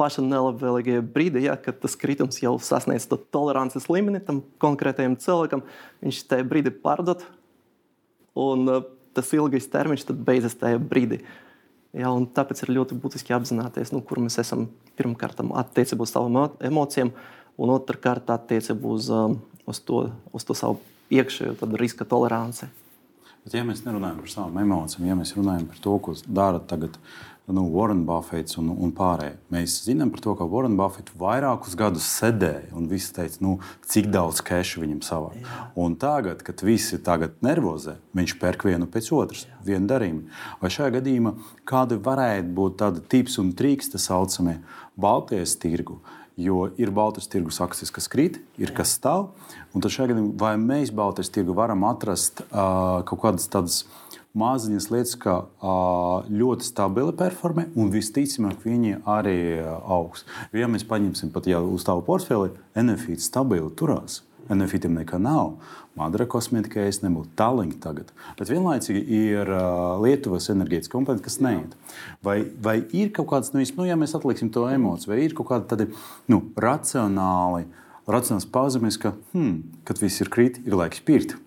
pašā 0.01 0.23
nelabvēlīgajā 0.25 1.03
brīdī, 1.13 1.45
ja, 1.45 1.57
kad 1.61 1.77
tas 1.83 1.97
kritums 1.99 2.39
jau 2.41 2.55
sasniedz 2.61 3.05
to 3.09 3.19
tolerances 3.33 3.85
līmeni 3.91 4.23
tam 4.25 4.41
konkrētajam 4.61 5.19
cilvēkam, 5.21 5.61
viņš 6.01 6.23
tajā 6.31 6.47
brīdī 6.49 6.73
pārdod. 6.73 7.25
Un 8.39 8.65
uh, 8.71 8.83
tas 9.15 9.31
ilgais 9.35 9.67
termiņš 9.69 10.07
beidzas 10.15 10.57
tajā 10.59 10.79
brīdī. 10.81 11.21
Ja, 11.91 12.07
tāpēc 12.07 12.63
ir 12.63 12.71
ļoti 12.77 12.95
būtiski 13.03 13.35
apzināties, 13.35 13.91
nu, 13.91 13.99
kur 13.99 14.21
mēs 14.23 14.39
esam 14.39 14.69
pirmkārt 14.95 15.41
attiecībā 15.43 16.05
uz 16.07 16.13
savām 16.13 16.55
emocijām, 16.63 17.11
un 17.59 17.73
otrkārt 17.73 18.31
attiecībā 18.31 18.93
uz, 18.95 19.09
uz, 19.67 19.81
to, 19.83 20.05
uz 20.31 20.47
to 20.47 20.55
savu 20.55 20.79
iekšējo 21.11 21.67
riska 21.75 22.07
toleranci. 22.07 22.69
Bet, 23.41 23.55
ja 23.57 23.65
mēs 23.65 23.81
nerunājam 23.87 24.21
par 24.21 24.29
savām 24.29 24.61
emocijām, 24.61 25.07
ja 25.09 25.17
mēs 25.17 25.33
runājam 25.33 25.65
par 25.71 25.81
to, 25.81 25.97
ko 26.05 26.13
dara 26.29 26.59
tagad 26.61 26.99
nu, 27.51 27.63
Warren 27.73 28.03
Buffets 28.05 28.55
un, 28.61 28.69
un 28.71 28.91
pārējie. 28.95 29.33
Mēs 29.51 29.79
zinām 29.87 30.11
par 30.13 30.21
to, 30.23 30.35
ka 30.37 30.45
Warren 30.47 30.77
Buffets 30.79 31.15
vairākus 31.19 31.75
gadus 31.79 32.05
sēdēja 32.19 32.71
un 32.77 32.87
visi 32.91 33.11
teica, 33.15 33.41
nu, 33.43 33.55
cik 33.89 34.11
daudz 34.13 34.43
kešu 34.45 34.83
viņam 34.83 35.01
savā. 35.05 35.33
Jā. 35.41 35.65
Un 35.81 35.97
tagad, 35.99 36.45
kad 36.47 36.63
visi 36.65 37.01
tagad 37.03 37.35
nervozē, 37.43 37.97
viņš 38.17 38.37
pērk 38.41 38.67
vienu 38.69 38.87
pēc 38.91 39.11
otras, 39.17 39.43
Jā. 39.49 39.59
vienu 39.73 39.89
darījumu. 39.89 40.23
Vai 40.61 40.71
šajā 40.77 40.95
gadījumā 40.99 41.35
kāda 41.67 41.99
varētu 42.01 42.55
būt 42.61 42.79
tāda 42.83 43.03
tips 43.11 43.39
un 43.41 43.51
trīks, 43.57 43.91
tā 43.93 44.01
saucamie 44.01 44.59
Baltijas 44.95 45.57
tirgu? 45.59 45.99
Jo 46.39 46.69
ir 46.79 46.93
Baltijas 46.95 47.27
tirgus 47.29 47.59
akcijas, 47.61 47.91
kas 47.93 48.07
krīt, 48.09 48.39
ir 48.61 48.71
kas 48.73 48.95
stāv. 48.95 49.33
Un 49.71 49.83
tad 49.83 49.93
šajā 49.93 50.11
gadījumā, 50.11 50.35
vai 50.41 50.55
mēs 50.59 50.91
Baltijas 50.95 51.31
tirgu 51.31 51.55
varam 51.55 51.85
atrast 51.87 52.43
uh, 52.49 53.01
kaut 53.07 53.21
kādas 53.23 53.47
tādas 53.51 53.83
maziņas 54.37 54.87
lietas, 54.91 55.17
kā 55.19 55.35
ļoti 56.31 56.67
stabili 56.67 57.13
performē, 57.19 57.67
un 57.75 57.91
visticamāk, 57.91 58.63
viņi 58.63 59.01
arī 59.03 59.37
augs. 59.67 60.25
Ja 60.55 60.69
mēs 60.71 60.87
paņemsim 60.87 61.33
pat 61.35 61.49
jau 61.51 61.65
uz 61.73 61.85
tavu 61.87 62.03
portfeli, 62.07 62.53
NFIT 62.79 63.23
stabili 63.23 63.71
turās. 63.75 64.21
NFITiem 64.51 64.97
nekā 64.99 65.19
nav. 65.21 65.53
Madara 65.95 66.25
kosmētikai 66.27 66.85
es 66.87 67.01
nebūtu 67.03 67.33
tālāk 67.39 67.75
tagad. 67.83 68.09
Bet 68.39 68.49
vienlaicīgi 68.51 69.01
ir 69.15 69.51
uh, 69.51 69.99
Lietuvas 70.01 70.47
enerģētikas 70.51 70.91
kompānija, 70.91 71.23
kas 71.25 71.37
neiet. 71.43 71.75
Vai, 72.23 72.37
vai 72.63 72.77
ir 72.95 73.11
kaut 73.15 73.29
kāds, 73.31 73.51
nu, 73.55 73.63
nu, 73.77 73.87
ja 73.87 73.99
mēs 73.99 74.15
atliksim 74.17 74.51
to 74.55 74.65
emociju, 74.71 75.11
vai 75.11 75.21
ir 75.25 75.35
kaut 75.37 75.51
kāda 75.51 75.67
tāda 75.73 75.87
nu, 76.31 76.41
racionāli, 76.59 77.67
racionāls 78.09 78.47
pazīmes, 78.49 78.97
ka, 79.01 79.13
hmm, 79.33 79.81
kad 79.87 80.01
viss 80.01 80.23
ir 80.23 80.31
krīt, 80.33 80.61
ir 80.65 80.77
laiks 80.77 81.03
pirkt. 81.05 81.37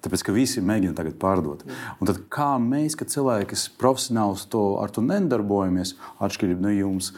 Tāpēc, 0.00 0.22
ka 0.24 0.32
visi 0.32 0.62
mēģina 0.64 0.96
tagad 0.96 1.18
pārdot. 1.20 1.66
Un 2.00 2.08
tad, 2.08 2.22
kā 2.32 2.54
mēs, 2.62 2.96
kā 2.96 3.04
cilvēki, 3.04 3.50
kas 3.52 3.66
profesionāli 3.80 4.46
to, 4.52 4.62
ar 4.80 4.92
to 4.94 5.04
nedarbojamies, 5.04 5.92
atšķirībā 6.24 6.64
no 6.64 6.72
jums, 6.72 7.10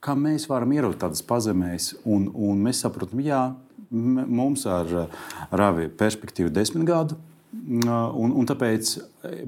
kā 0.00 0.14
mēs 0.14 0.46
varam 0.50 0.76
ieraugt 0.76 1.00
tādas 1.02 1.24
pazemēs, 1.26 1.96
un, 2.06 2.28
un 2.30 2.62
mēs 2.62 2.84
saprotam, 2.84 3.24
jā, 3.26 3.42
mums 3.90 4.62
ar 4.70 5.10
Ravi 5.50 5.88
perspektīvu 5.90 6.54
desmit 6.54 6.86
gadu, 6.86 7.18
un, 7.50 8.30
un 8.30 8.46
tāpēc, 8.46 8.94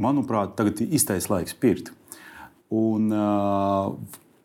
manuprāt, 0.02 0.56
tagad 0.58 0.82
ir 0.82 0.98
īstais 0.98 1.30
laiks 1.30 1.54
pirkt. 1.54 1.92
Un, 2.72 3.12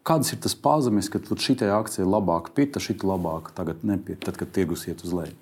Kādas 0.08 0.32
ir 0.32 0.40
tas 0.44 0.56
pazemes, 0.56 1.10
ka 1.12 1.20
šī 1.20 1.58
akcija 1.68 2.06
ir 2.06 2.12
labāka, 2.12 2.54
pirta, 2.56 2.80
šī 2.80 2.96
labāka, 3.04 3.52
tagad 3.58 3.84
nepirkt, 3.84 4.24
tad, 4.24 4.38
kad 4.40 4.54
tirgus 4.56 4.86
iet 4.88 5.04
uz 5.04 5.12
leju? 5.16 5.36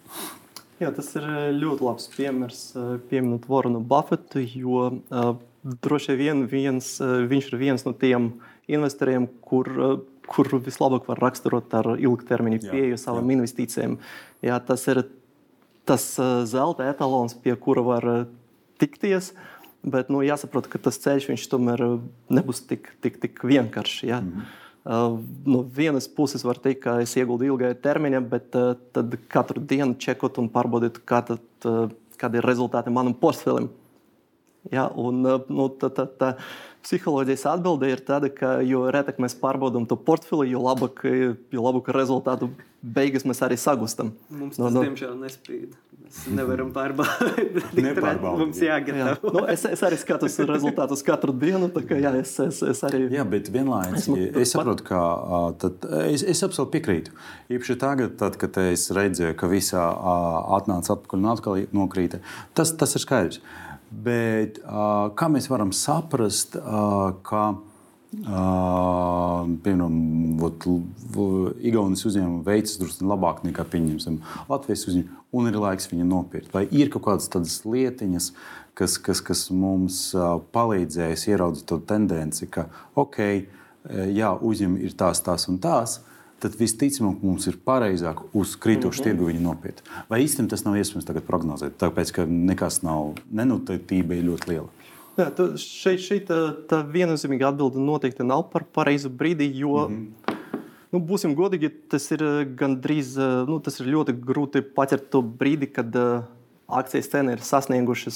Jā, 0.81 0.89
tas 0.91 1.11
ir 1.15 1.27
eh, 1.29 1.51
ļoti 1.55 1.85
labs 1.85 2.09
piemērs, 2.11 2.63
eh, 2.75 2.87
pieminot 3.11 3.45
Voronu 3.47 3.79
Buffetu, 3.79 4.41
jo 4.43 4.87
uh, 4.89 5.29
droši 5.85 6.17
vien 6.19 6.43
viens, 6.51 6.89
uh, 6.99 7.21
viņš 7.29 7.51
ir 7.51 7.59
viens 7.61 7.85
no 7.85 7.93
tiem 7.95 8.31
investoriem, 8.67 9.29
kur, 9.45 9.69
uh, 9.77 9.93
kur 10.27 10.49
vislabāk 10.57 11.07
var 11.07 11.21
raksturot 11.23 11.77
ar 11.77 11.93
ilgtermiņa 11.95 12.65
pieeju 12.65 12.99
savām 12.99 13.29
jā. 13.29 13.37
investīcijām. 13.37 13.99
Jā, 14.43 14.59
tas 14.67 14.83
ir 14.91 15.05
tas 15.87 16.09
uh, 16.19 16.41
zelta 16.49 16.89
etalons, 16.89 17.37
pie 17.39 17.55
kura 17.55 17.85
var 17.85 18.09
uh, 18.09 18.25
tikties. 18.81 19.31
Bet 19.85 20.09
nu, 20.09 20.23
jāsaprot, 20.25 20.67
ka 20.71 20.81
tas 20.81 20.97
ceļš 20.97 21.49
tomēr 21.51 21.83
nebūs 22.33 22.63
tik, 22.65 22.89
tik, 23.05 23.19
tik 23.21 23.43
vienkāršs. 23.45 24.05
Ja? 24.09 24.21
Mm 24.21 24.31
-hmm. 24.31 24.53
Uh, 24.85 25.17
no 25.45 25.63
vienas 25.75 26.05
puses 26.07 26.43
var 26.45 26.59
teikt, 26.61 26.83
ka 26.83 26.99
es 27.01 27.15
ieguldu 27.17 27.47
ilgajā 27.47 27.73
termiņā, 27.81 28.19
bet 28.29 28.53
uh, 28.53 28.75
tad 28.93 29.15
katru 29.33 29.63
dienu 29.71 29.95
čekot 29.97 30.37
un 30.37 30.49
pārbaudīt, 30.53 30.99
kā 31.09 31.23
tad, 31.25 31.41
uh, 31.65 31.89
kādi 32.21 32.37
ir 32.37 32.45
rezultāti 32.45 32.93
manam 32.93 33.15
portfelim. 33.17 33.71
Ja, 34.69 34.85
un, 34.93 35.25
nu, 35.25 35.65
tā, 35.81 35.89
tā, 35.89 36.05
tā 36.05 36.29
psiholoģijas 36.85 37.47
atbilde 37.49 37.89
ir 37.89 38.03
tāda, 38.05 38.29
ka 38.29 38.59
jo 38.65 38.83
retāk 38.93 39.17
mēs 39.21 39.33
pārbaudām 39.41 39.87
to 39.89 39.97
portfeli, 39.97 40.51
jo 40.53 40.61
labāk, 40.61 41.01
jo 41.53 41.65
labāk 41.65 41.89
rezultātu 41.89 42.51
beigas 42.81 43.25
mēs 43.25 43.41
arī 43.45 43.57
sagustam. 43.57 44.13
Mums 44.29 44.59
tas, 44.59 44.67
no, 44.67 44.69
no... 44.69 44.85
diemžēl, 44.85 45.17
nespīd. 45.17 45.73
Mēs 46.05 46.25
nevaram 46.37 46.69
pārbaudīt. 46.75 47.55
Mums 48.41 48.59
jāgatavo. 48.61 49.15
Jā. 49.15 49.33
Nu, 49.33 49.43
es, 49.51 49.63
es 49.67 49.81
arī 49.85 49.97
skatos 49.99 50.37
rezultātus 50.45 51.01
katru 51.05 51.33
dienu. 51.41 51.69
Kā, 51.73 51.97
jā, 52.01 52.11
es, 52.19 52.33
es, 52.43 52.61
es 52.65 52.81
arī... 52.85 53.05
jā, 53.13 53.25
bet 53.29 53.49
vienlaicīgi 53.53 54.27
es 54.41 54.53
saprotu, 54.53 54.85
ka 54.85 55.01
tad, 55.61 55.87
es, 56.05 56.23
es 56.35 56.43
absolūti 56.45 56.77
piekrītu. 56.77 57.15
Īpaši 57.55 57.77
tagad, 57.81 58.15
tad, 58.21 58.37
kad 58.41 58.59
es 58.61 58.87
redzēju, 58.95 59.37
ka 59.39 59.49
visā 59.49 59.85
atnāca 60.59 60.95
atpakaļ 60.95 61.23
un 61.23 61.31
atkal 61.33 61.63
nokrīta, 61.75 62.21
tas, 62.57 62.75
tas 62.77 62.95
ir 62.97 63.05
skaidrs. 63.05 63.41
Bet 64.05 64.59
kā 65.17 65.31
mēs 65.31 65.49
varam 65.49 65.73
saprast, 65.75 66.57
ka 67.25 67.45
Piemēram, 69.65 69.95
Igaunijas 71.65 72.05
uzņēmuma 72.07 72.43
veicas 72.45 72.77
drusku 72.79 73.07
labāk 73.09 73.43
nekā 73.45 73.65
Latvijas 74.49 74.87
uzņēmuma, 74.87 75.21
un 75.35 75.47
ir 75.49 75.57
laiks 75.59 75.89
viņu 75.91 76.05
nopirkt. 76.07 76.53
Vai 76.53 76.65
ir 76.71 76.89
kaut 76.93 77.03
kādas 77.09 77.29
tādas 77.31 77.59
lietiņas, 77.65 78.31
kas, 78.77 78.97
kas, 78.97 79.21
kas 79.21 79.49
mums 79.51 80.15
palīdzēs 80.55 81.27
ieraudzīt 81.31 81.67
to 81.69 81.79
tendenci, 81.79 82.47
ka 82.47 82.69
ok, 82.95 83.21
jā, 84.15 84.31
uzņēmumi 84.39 84.85
ir 84.85 84.93
tās, 84.97 85.23
tās 85.25 85.49
un 85.51 85.59
tās. 85.59 85.99
Tad 86.43 86.57
visticamāk, 86.59 87.21
mums 87.23 87.47
ir 87.47 87.55
pareizāk 87.63 88.19
uz 88.35 88.55
kritušu 88.59 89.01
mm 89.01 89.03
-hmm. 89.03 89.03
tirgu 89.03 89.25
viņu 89.29 89.41
nopirkt. 89.41 89.83
Vai 90.09 90.23
īstenībā 90.23 90.49
tas 90.49 90.65
nav 90.65 90.75
iespējams 90.75 91.07
tagad 91.07 91.23
prognozēt? 91.23 91.77
Tāpēc, 91.79 92.11
ka 92.11 92.25
nekas 92.25 92.81
nav, 92.83 93.15
nenoteiktība 93.31 94.13
ir 94.13 94.23
ļoti 94.29 94.49
liela. 94.49 94.67
Jā, 95.15 95.29
šeit, 95.55 96.01
šeit 96.03 96.25
tā, 96.27 96.37
tā 96.67 96.81
viennozīmīga 96.91 97.47
atbilde 97.53 97.79
noteikti 97.79 98.25
nav 98.27 98.49
par 98.51 98.65
pareizu 98.75 99.07
brīdi, 99.07 99.47
jo, 99.55 99.85
mm 99.87 99.95
-hmm. 99.95 100.39
nu, 100.91 100.99
būsim 100.99 101.35
godīgi, 101.35 101.69
tas 101.89 102.09
ir 102.11 102.23
gandrīz, 102.59 103.15
nu, 103.47 103.59
tas 103.59 103.79
ir 103.79 103.87
ļoti 103.95 104.15
grūti 104.19 104.61
paķert 104.75 105.09
to 105.09 105.21
brīdi, 105.21 105.71
kad 105.71 105.95
uh, 105.95 106.27
akcijas 106.67 107.07
cena 107.07 107.31
ir 107.31 107.39
sasniegusi 107.39 108.11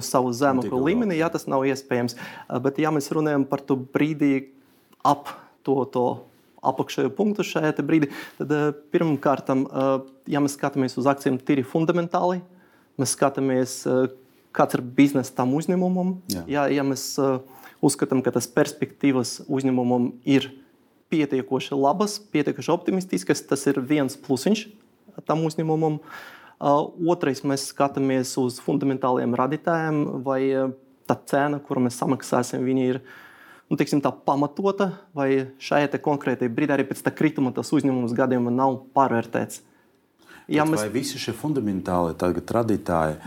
savu 0.00 0.32
zemāko 0.32 0.82
līmeni. 0.82 1.18
Jā, 1.18 1.30
tas 1.30 1.46
nav 1.46 1.62
iespējams. 1.62 2.16
Uh, 2.16 2.58
bet, 2.58 2.78
ja 2.78 2.90
mēs 2.90 3.12
runājam 3.12 3.44
par 3.44 3.60
to 3.60 3.76
brīdi 3.76 4.48
ap 5.04 5.28
to, 5.62 5.84
to 5.84 6.18
apakšējo 6.62 7.10
punktu 7.14 7.44
šajā 7.44 7.72
brīdī, 7.78 8.10
tad 8.38 8.50
uh, 8.50 8.72
pirmkārt, 8.90 9.54
ja 10.26 10.40
mēs 10.40 10.58
skatāmies 10.58 10.98
uz 10.98 11.06
akcijiem 11.06 11.38
tīri 11.38 11.62
fundamentāli, 11.62 12.42
mēs 12.98 13.14
skatāmies, 13.14 13.84
kāds 14.54 14.78
ir 14.78 14.84
biznesa 14.96 15.34
tam 15.40 15.54
uzņēmumam. 15.58 16.16
Jā. 16.32 16.44
Jā, 16.50 16.66
ja 16.72 16.84
mēs 16.86 17.08
uh, 17.22 17.40
uzskatām, 17.84 18.22
ka 18.24 18.32
tas 18.34 18.48
perspektīvas 18.50 19.42
uzņēmumam 19.48 20.12
ir 20.28 20.52
pietiekoši 21.12 21.76
labas, 21.78 22.18
pietiekoši 22.32 22.72
optimistiskas. 22.74 23.44
Tas 23.48 23.66
ir 23.70 23.82
viens 23.84 24.16
plusiņš 24.20 24.66
tam 25.28 25.44
uzņēmumam. 25.46 26.00
Otrais, 27.14 27.42
mēs 27.44 27.68
skatāmies 27.72 28.32
uz 28.40 28.60
fundamentāliem 28.62 29.34
radītājiem, 29.36 30.00
vai 30.24 30.40
tā 31.10 31.16
cena, 31.28 31.60
kuru 31.60 31.84
mēs 31.84 31.98
samaksāsim, 32.00 32.64
ir 32.80 33.02
nu, 33.68 33.76
teiksim, 33.76 34.00
pamatota, 34.24 34.92
vai 35.16 35.50
šajā 35.60 36.00
konkrētajā 36.00 36.52
brīdī 36.54 36.76
arī 36.78 36.86
pēc 36.88 37.02
tā 37.04 37.12
krituma 37.14 37.52
tas 37.52 37.72
uzņēmums 37.74 38.16
gadījumā 38.16 38.54
nav 38.54 38.80
pārvērtēts. 38.96 39.60
Ja 40.52 40.66
mēs... 40.68 40.84
Vai 40.84 40.92
visi 40.92 41.20
šie 41.20 41.32
fundamentālie 41.36 42.16
radītāji 42.52 43.18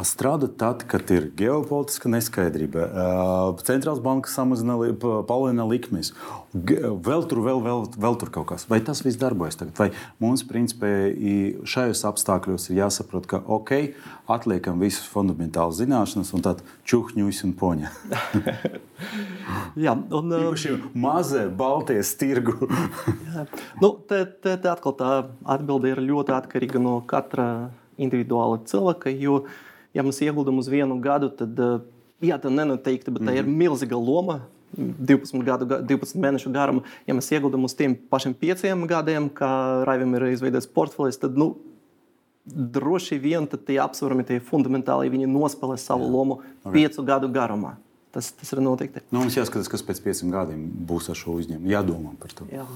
strādā 0.00 0.48
tad, 0.48 0.86
kad 0.88 1.10
ir 1.12 1.28
ģeopolitiska 1.36 2.08
neskaidrība, 2.12 2.86
centrālās 3.66 4.00
bankas 4.02 4.34
samazina, 4.36 4.78
palielina 5.28 5.66
likmes, 5.68 6.12
vēl 6.52 7.26
tur, 7.28 7.42
vēl, 7.44 7.60
vēl, 7.64 7.84
vēl 8.00 8.16
tur 8.20 8.30
kaut 8.32 8.48
kas. 8.52 8.64
Vai 8.70 8.80
tas 8.84 9.02
viss 9.04 9.20
darbojas 9.20 9.58
tagad? 9.60 9.74
Vai 9.76 9.90
mums, 10.22 10.44
principā, 10.48 10.88
šajos 11.68 12.04
apstākļos 12.08 12.70
ir 12.70 12.80
jāsaprot, 12.80 13.28
ka 13.28 13.42
ok, 13.44 13.74
atliekam 14.32 14.80
visas 14.80 15.04
fundamentālas 15.12 15.80
zināšanas 15.82 16.32
un 16.36 16.44
tad 16.46 16.62
čuhņus 16.88 17.42
un 17.48 17.52
poņa. 17.60 17.92
Jā, 19.84 19.92
un 19.92 20.36
īpaši 20.38 20.78
mazie 20.96 21.44
Baltijas 21.58 22.14
tirgu. 22.20 22.56
nu, 23.82 23.92
te, 24.08 24.24
te, 24.24 24.56
te 24.56 24.72
atkal 24.72 24.96
tā 24.96 25.12
atbilde 25.56 25.92
ir 25.92 26.00
ļoti 26.06 26.34
atkarīga 26.38 26.80
no 26.80 26.96
katra 27.08 27.68
individuāla 28.00 28.62
cilvēka. 28.66 29.12
Jo, 29.12 29.42
uh, 29.42 29.60
ja 29.96 30.04
mēs 30.06 30.22
ieguldām 30.24 30.60
uz 30.62 30.70
vienu 30.72 30.98
gadu, 31.02 31.30
tad 31.36 31.58
eh, 31.60 31.78
jā, 32.30 32.38
tā 32.42 32.52
nenoteikti, 32.52 33.14
bet 33.14 33.26
tā 33.28 33.36
ir 33.36 33.46
mhm. 33.46 33.58
milzīga 33.64 34.00
loma. 34.00 34.42
12, 34.72 35.36
gadu, 35.44 35.66
12 35.84 36.16
mēnešu 36.16 36.48
garumā, 36.48 36.80
ja 37.04 37.12
mēs 37.12 37.26
ieguldām 37.34 37.66
uz 37.68 37.74
tiem 37.76 37.92
pašiem 37.92 38.32
pieciem 38.32 38.86
gadiem, 38.88 39.26
kā 39.28 39.50
Raivim 39.84 40.14
ir 40.16 40.30
izveidojis 40.30 40.70
portfelis, 40.72 41.18
tad 41.20 41.36
nu, 41.36 41.50
droši 42.44 43.18
vien 43.20 43.44
tie 43.52 43.76
apsvērumi, 43.82 44.24
tie 44.26 44.38
fundamentāli, 44.40 45.12
viņi 45.12 45.28
nospēlē 45.30 45.76
savu 45.76 46.08
Jā. 46.08 46.12
lomu 46.14 46.38
okay. 46.40 46.72
piecu 46.78 47.04
gadu 47.06 47.28
garumā. 47.32 47.76
Tas, 48.12 48.28
tas 48.36 48.50
ir 48.52 48.60
noteikti. 48.60 49.00
Nu, 49.08 49.22
mums 49.22 49.36
jāskatās, 49.38 49.70
kas 49.72 49.84
pēc 49.88 50.02
pieciem 50.04 50.32
gadiem 50.32 50.66
būs 50.88 51.08
ar 51.12 51.16
šo 51.16 51.38
uzņēmumu. 51.38 51.70
Jādomā 51.72 52.16
par 52.20 52.34
to. 52.36 52.48
Jā. 52.52 52.66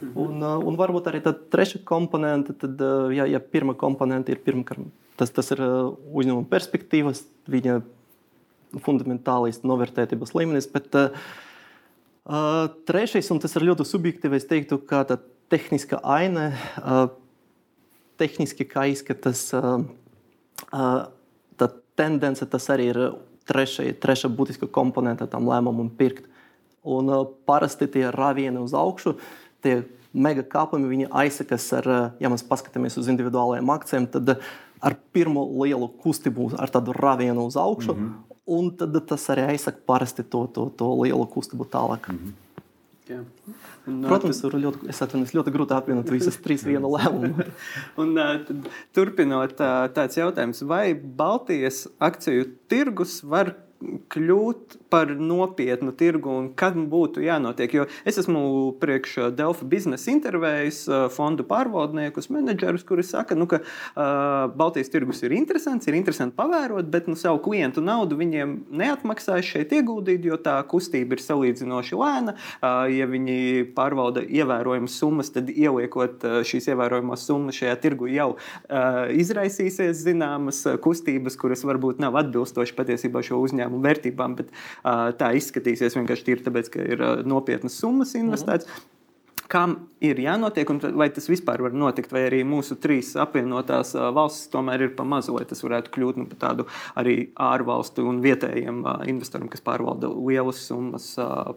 Un, 0.00 0.40
eh, 0.40 0.66
un 0.66 0.76
varbūt 0.80 1.10
arī 1.10 1.20
trešā 1.24 1.82
komponente, 1.84 2.56
tad, 2.56 2.80
eh, 2.80 3.14
ja, 3.18 3.28
ja 3.28 3.40
pirmā 3.40 3.76
komponente 3.76 4.32
ir 4.32 4.40
pirmkārt 4.44 4.88
Tas, 5.20 5.28
tas 5.36 5.50
ir 5.52 5.60
uh, 5.60 5.90
uzņēmuma 6.16 6.48
perspektīvas, 6.48 7.18
viņa 7.52 7.74
fundamentālais 8.80 9.58
novērtētības 9.68 10.30
līmenis. 10.32 10.68
Bet 10.72 10.96
uh, 10.96 11.18
uh, 12.24 12.70
trešais, 12.88 13.28
un 13.34 13.42
tas 13.42 13.52
ir 13.58 13.66
ļoti 13.68 13.84
subjektīvs, 13.84 14.46
teiktu, 14.48 14.78
ka 14.80 15.02
tā 15.10 15.18
tehniska 15.52 16.00
aina, 16.08 16.46
uh, 16.80 17.02
tehniski 18.22 18.64
kā 18.70 18.86
izskatās, 18.94 19.44
uh, 19.52 19.84
uh, 20.72 21.02
tā 21.60 21.68
tendence, 22.00 22.48
tas 22.48 22.70
arī 22.72 22.88
ir 22.94 23.02
trešā, 23.50 23.90
trešā 24.00 24.32
būtiska 24.32 24.70
komponente 24.72 25.28
tam 25.28 25.52
lēmumam 25.52 25.92
pirkt. 26.00 26.32
Un 26.80 27.12
uh, 27.12 27.26
parasti 27.44 27.92
tie 27.92 28.08
rāvieni 28.08 28.64
uz 28.64 28.72
augšu, 28.72 29.18
tie 29.62 29.82
mega 30.12 30.42
kāpumi, 30.42 30.88
viņi 30.90 31.12
aizsakas 31.22 31.68
ar, 31.78 31.86
ja 32.20 32.30
mēs 32.32 32.42
paskatāmies 32.46 32.98
uz 32.98 33.08
individuālajiem 33.12 33.70
akcijiem, 33.70 34.08
tad 34.10 34.34
uh, 34.34 34.50
ar 34.80 34.96
pirmo 35.14 35.44
lielu 35.62 35.88
kustību, 36.02 36.50
ar 36.60 36.72
tādu 36.72 36.94
rāvienu 36.96 37.46
uz 37.46 37.56
augšu, 37.60 37.94
mm 37.94 38.04
-hmm. 38.04 38.38
un 38.58 38.70
tad 38.76 39.00
tas 39.06 39.28
arī 39.30 39.48
aizsaka 39.52 39.78
parasti 39.86 40.22
to, 40.22 40.46
to, 40.46 40.70
to 40.76 40.94
lielu 41.02 41.26
kustību 41.26 41.64
tālāk. 41.64 42.08
Mm 42.12 42.18
-hmm. 42.18 42.32
Jā. 43.10 43.24
Un, 43.86 44.04
Protams, 44.06 44.40
tas 44.40 44.52
ir 44.52 44.60
ļoti, 44.60 44.88
atvainojos, 44.88 45.32
ļoti 45.34 45.52
grūti 45.54 45.74
apvienot 45.74 46.10
visas 46.10 46.36
trīs 46.36 46.62
vienu 46.64 46.90
lēmumu. 46.94 47.44
un, 48.00 48.14
tad, 48.14 48.68
turpinot, 48.94 49.56
tāds 49.96 50.16
jautājums, 50.16 50.62
vai 50.62 50.94
Baltijas 50.94 51.88
akciju 51.98 52.44
tirgus 52.68 53.24
var 53.24 53.56
kļūt 53.80 54.76
par 54.92 55.10
nopietnu 55.16 55.92
tirgu 55.96 56.32
un 56.34 56.48
kad 56.58 56.76
būtu 56.76 57.22
jānotiek. 57.24 57.72
Jo 57.74 57.86
es 58.08 58.18
esmu 58.20 58.42
priekš 58.80 59.32
Delfa 59.36 59.66
biznesa 59.68 60.10
intervējis 60.12 60.82
fondu 61.14 61.46
pārvaldniekus, 61.48 62.28
menedžerus, 62.32 62.84
kuri 62.86 63.04
saka, 63.06 63.36
nu, 63.38 63.46
ka 63.50 63.60
uh, 63.62 64.50
Baltijas 64.56 64.92
tirgus 64.92 65.22
ir 65.24 65.34
interesants, 65.36 65.88
ir 65.88 65.96
interesanti 65.98 66.36
pavērot, 66.38 66.90
bet 66.92 67.08
nu, 67.10 67.16
savu 67.18 67.40
klientu 67.44 67.82
naudu 67.84 68.18
viņiem 68.20 68.56
neatmaksājas 68.82 69.48
šeit 69.54 69.74
ieguldīt, 69.76 70.26
jo 70.28 70.38
tā 70.40 70.58
kustība 70.70 71.16
ir 71.16 71.24
salīdzinoši 71.24 72.00
lēna. 72.00 72.36
Uh, 72.60 72.84
ja 72.92 73.08
viņi 73.10 73.70
pārvalda 73.76 74.24
ievērojamas 74.26 74.98
summas, 75.00 75.32
tad 75.34 75.50
ieliekot 75.52 76.26
uh, 76.26 76.40
šīs 76.46 76.70
ievērojamās 76.74 77.26
summas 77.28 77.58
šajā 77.60 77.78
tirgu 77.82 78.10
jau 78.12 78.32
uh, 78.34 79.08
izraisīsies 79.14 80.04
zināmas 80.04 80.62
kustības, 80.84 81.38
kuras 81.40 81.64
varbūt 81.66 82.02
nav 82.02 82.18
atbilstošas 82.20 82.76
patiesībā 82.76 83.22
šo 83.24 83.40
uzņēmumu 83.44 83.69
vērtībām. 83.70 84.38
Bet, 84.40 84.50
uh, 84.50 85.10
tā 85.20 85.32
izskatīsies 85.38 85.98
vienkārši 85.98 86.26
tīri 86.26 86.46
tāpēc, 86.46 86.72
ka 86.74 86.86
ir 86.96 87.04
nopietnas 87.28 87.78
summas 87.78 88.16
investētas. 88.18 88.66
Mm 88.66 88.78
-hmm 88.78 88.98
kam 89.50 89.74
ir 90.04 90.20
jānotiek, 90.22 90.68
un 90.70 90.78
vai 90.98 91.08
tas 91.14 91.26
vispār 91.30 91.62
var 91.64 91.74
notikt, 91.76 92.12
vai 92.14 92.22
arī 92.28 92.40
mūsu 92.46 92.76
trīs 92.80 93.12
apvienotās 93.18 93.92
valstis 94.14 94.50
tomēr 94.52 94.86
ir 94.86 94.92
pa 94.98 95.06
mazu, 95.08 95.34
lai 95.36 95.46
tas 95.48 95.62
varētu 95.64 95.92
kļūt 95.96 96.20
nu, 96.20 96.26
par 96.30 96.40
tādu 96.44 96.66
arī 96.98 97.16
ārvalstu 97.34 98.06
un 98.10 98.22
vietējiem 98.24 98.84
investoriem, 99.10 99.50
kas 99.50 99.64
pārvalda 99.66 100.10
lielas 100.12 100.62
summas 100.68 101.12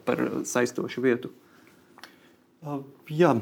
par 0.08 0.24
saistošu 0.50 1.06
vietu. 1.06 1.34
Jā, 3.12 3.34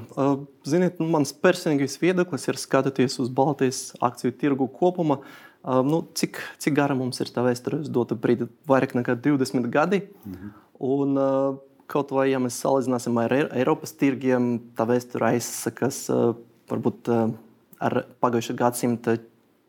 ziniet, 0.66 0.98
nu, 0.98 1.06
mans 1.14 1.32
personīgais 1.38 2.00
viedoklis 2.02 2.48
ir 2.50 2.58
skatoties 2.58 3.20
uz 3.22 3.30
Baltijas 3.30 3.92
akciju 4.02 4.34
tirgu 4.42 4.66
kopumā. 4.74 5.20
Uh, 5.22 5.51
nu, 5.64 6.02
cik, 6.18 6.40
cik 6.58 6.74
gara 6.74 6.96
mums 6.98 7.22
ir 7.22 7.30
tā 7.34 7.44
vēsture 7.46 7.82
uz 7.84 7.90
dotu 7.94 8.18
brīdi? 8.18 8.48
Vairāk 8.70 8.96
nekā 8.98 9.16
20 9.16 9.70
gadi. 9.70 10.02
-hmm. 10.02 10.54
un, 10.80 11.18
uh, 11.18 11.58
kaut 11.92 12.12
vai 12.12 12.32
ja 12.32 12.40
mēs 12.40 12.62
salīdzināsim 12.64 13.18
ar 13.20 13.34
Eiropas 13.34 13.92
tirgiem, 13.92 14.60
tā 14.78 14.88
vēsture 14.88 15.34
aizsakas 15.34 16.10
uh, 16.10 16.36
varbūt 16.70 17.12
uh, 17.12 17.34
ar 17.80 18.06
pagājušā 18.22 18.56
gadsimta 18.56 19.18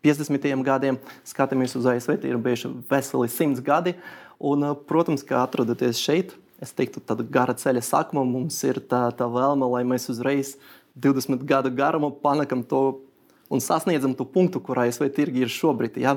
50. 0.02 0.62
gadiem. 0.62 0.98
Skatāmies 1.24 1.76
uz 1.76 1.86
ASV, 1.86 2.24
ir 2.24 2.38
bijuši 2.38 2.70
veseli 2.90 3.28
simts 3.28 3.60
gadi. 3.60 3.94
Un, 4.38 4.62
uh, 4.62 4.74
protams, 4.74 5.22
kā 5.22 5.42
atrodaties 5.42 5.98
šeit, 5.98 6.34
es 6.62 6.72
teiktu, 6.72 7.00
tāda 7.00 7.26
gara 7.26 7.54
ceļa 7.54 7.82
sākumā 7.82 8.24
mums 8.26 8.58
ir 8.64 8.80
tā, 8.80 9.10
tā 9.18 9.26
vēlme, 9.26 9.66
lai 9.66 9.82
mēs 9.84 10.08
uzreiz 10.12 10.56
20 10.98 11.42
gadu 11.48 11.70
garumā 11.74 12.12
panākam 12.22 12.62
to 12.66 13.00
un 13.52 13.60
sasniedzam 13.60 14.16
to 14.16 14.24
punktu, 14.28 14.62
kur 14.64 14.80
ASV 14.80 15.10
tirgi 15.12 15.44
ir 15.44 15.52
šobrīd. 15.52 15.98
Ja? 16.00 16.16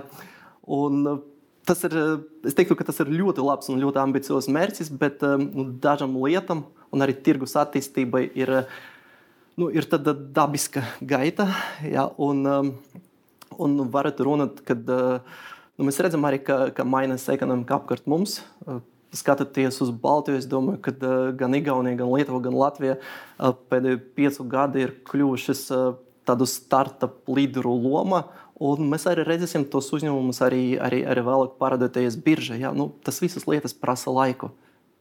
Un, 0.63 1.01
uh, 1.09 1.19
tas 1.67 1.83
ir, 1.87 1.95
uh, 1.99 2.23
es 2.47 2.55
teiktu, 2.57 2.77
ka 2.79 2.87
tas 2.87 3.01
ir 3.03 3.11
ļoti 3.11 3.43
labs 3.43 3.71
un 3.71 3.81
ļoti 3.81 4.01
ambiciozs 4.01 4.49
mērķis, 4.55 4.93
bet 5.01 5.25
um, 5.27 5.43
nu, 5.43 5.67
dažam 5.83 6.15
lietam 6.23 6.65
un 6.95 7.03
arī 7.03 7.17
tirgus 7.25 7.57
attīstībai 7.59 8.23
ir, 8.39 8.53
nu, 9.59 9.69
ir 9.73 9.87
tāda 9.91 10.15
dabiska 10.15 10.85
gaita. 11.03 11.49
Ja? 11.83 12.07
Un, 12.15 12.45
un 13.55 13.77
varat 13.91 14.19
runāt, 14.23 14.63
kad 14.67 14.87
nu, 14.87 15.87
mēs 15.87 15.99
redzam 16.03 16.23
arī, 16.27 16.39
ka, 16.45 16.69
ka 16.75 16.87
mainās 16.87 17.27
ekonomika 17.33 17.81
apkārt 17.81 18.07
mums 18.07 18.39
skatoties 19.15 19.79
uz 19.83 19.91
Baltiju, 19.91 20.39
es 20.39 20.47
domāju, 20.49 20.81
ka 20.83 20.91
gan 21.39 21.55
Igaunija, 21.55 21.99
gan 22.01 22.11
Lietuva, 22.11 22.41
gan 22.43 22.57
Latvija 22.59 22.97
pēdējo 23.71 24.01
piecu 24.17 24.45
gadu 24.51 24.81
ir 24.81 24.91
kļuvušas 25.07 25.61
tādu 26.27 26.47
startup 26.49 27.23
līderu 27.31 27.75
loma. 27.79 28.25
Un 28.55 28.87
mēs 28.87 29.03
arī 29.11 29.25
redzēsim 29.27 29.65
tos 29.67 29.89
uzņēmumus 29.95 30.39
arī, 30.45 30.61
arī, 30.79 31.01
arī 31.03 31.23
vēlāk 31.27 31.57
parādīties 31.59 32.15
biržā. 32.23 32.55
Ja? 32.59 32.71
Nu, 32.75 32.93
tas 33.03 33.19
visas 33.23 33.47
lietas 33.49 33.75
prasa 33.75 34.13
laiku. 34.15 34.53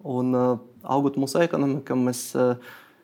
Un 0.04 0.34
uh, 0.36 0.56
augot 0.82 1.16
mūsu 1.20 1.38
ekonomikā, 1.44 1.94
mēs, 1.96 2.26
uh, 2.36 2.58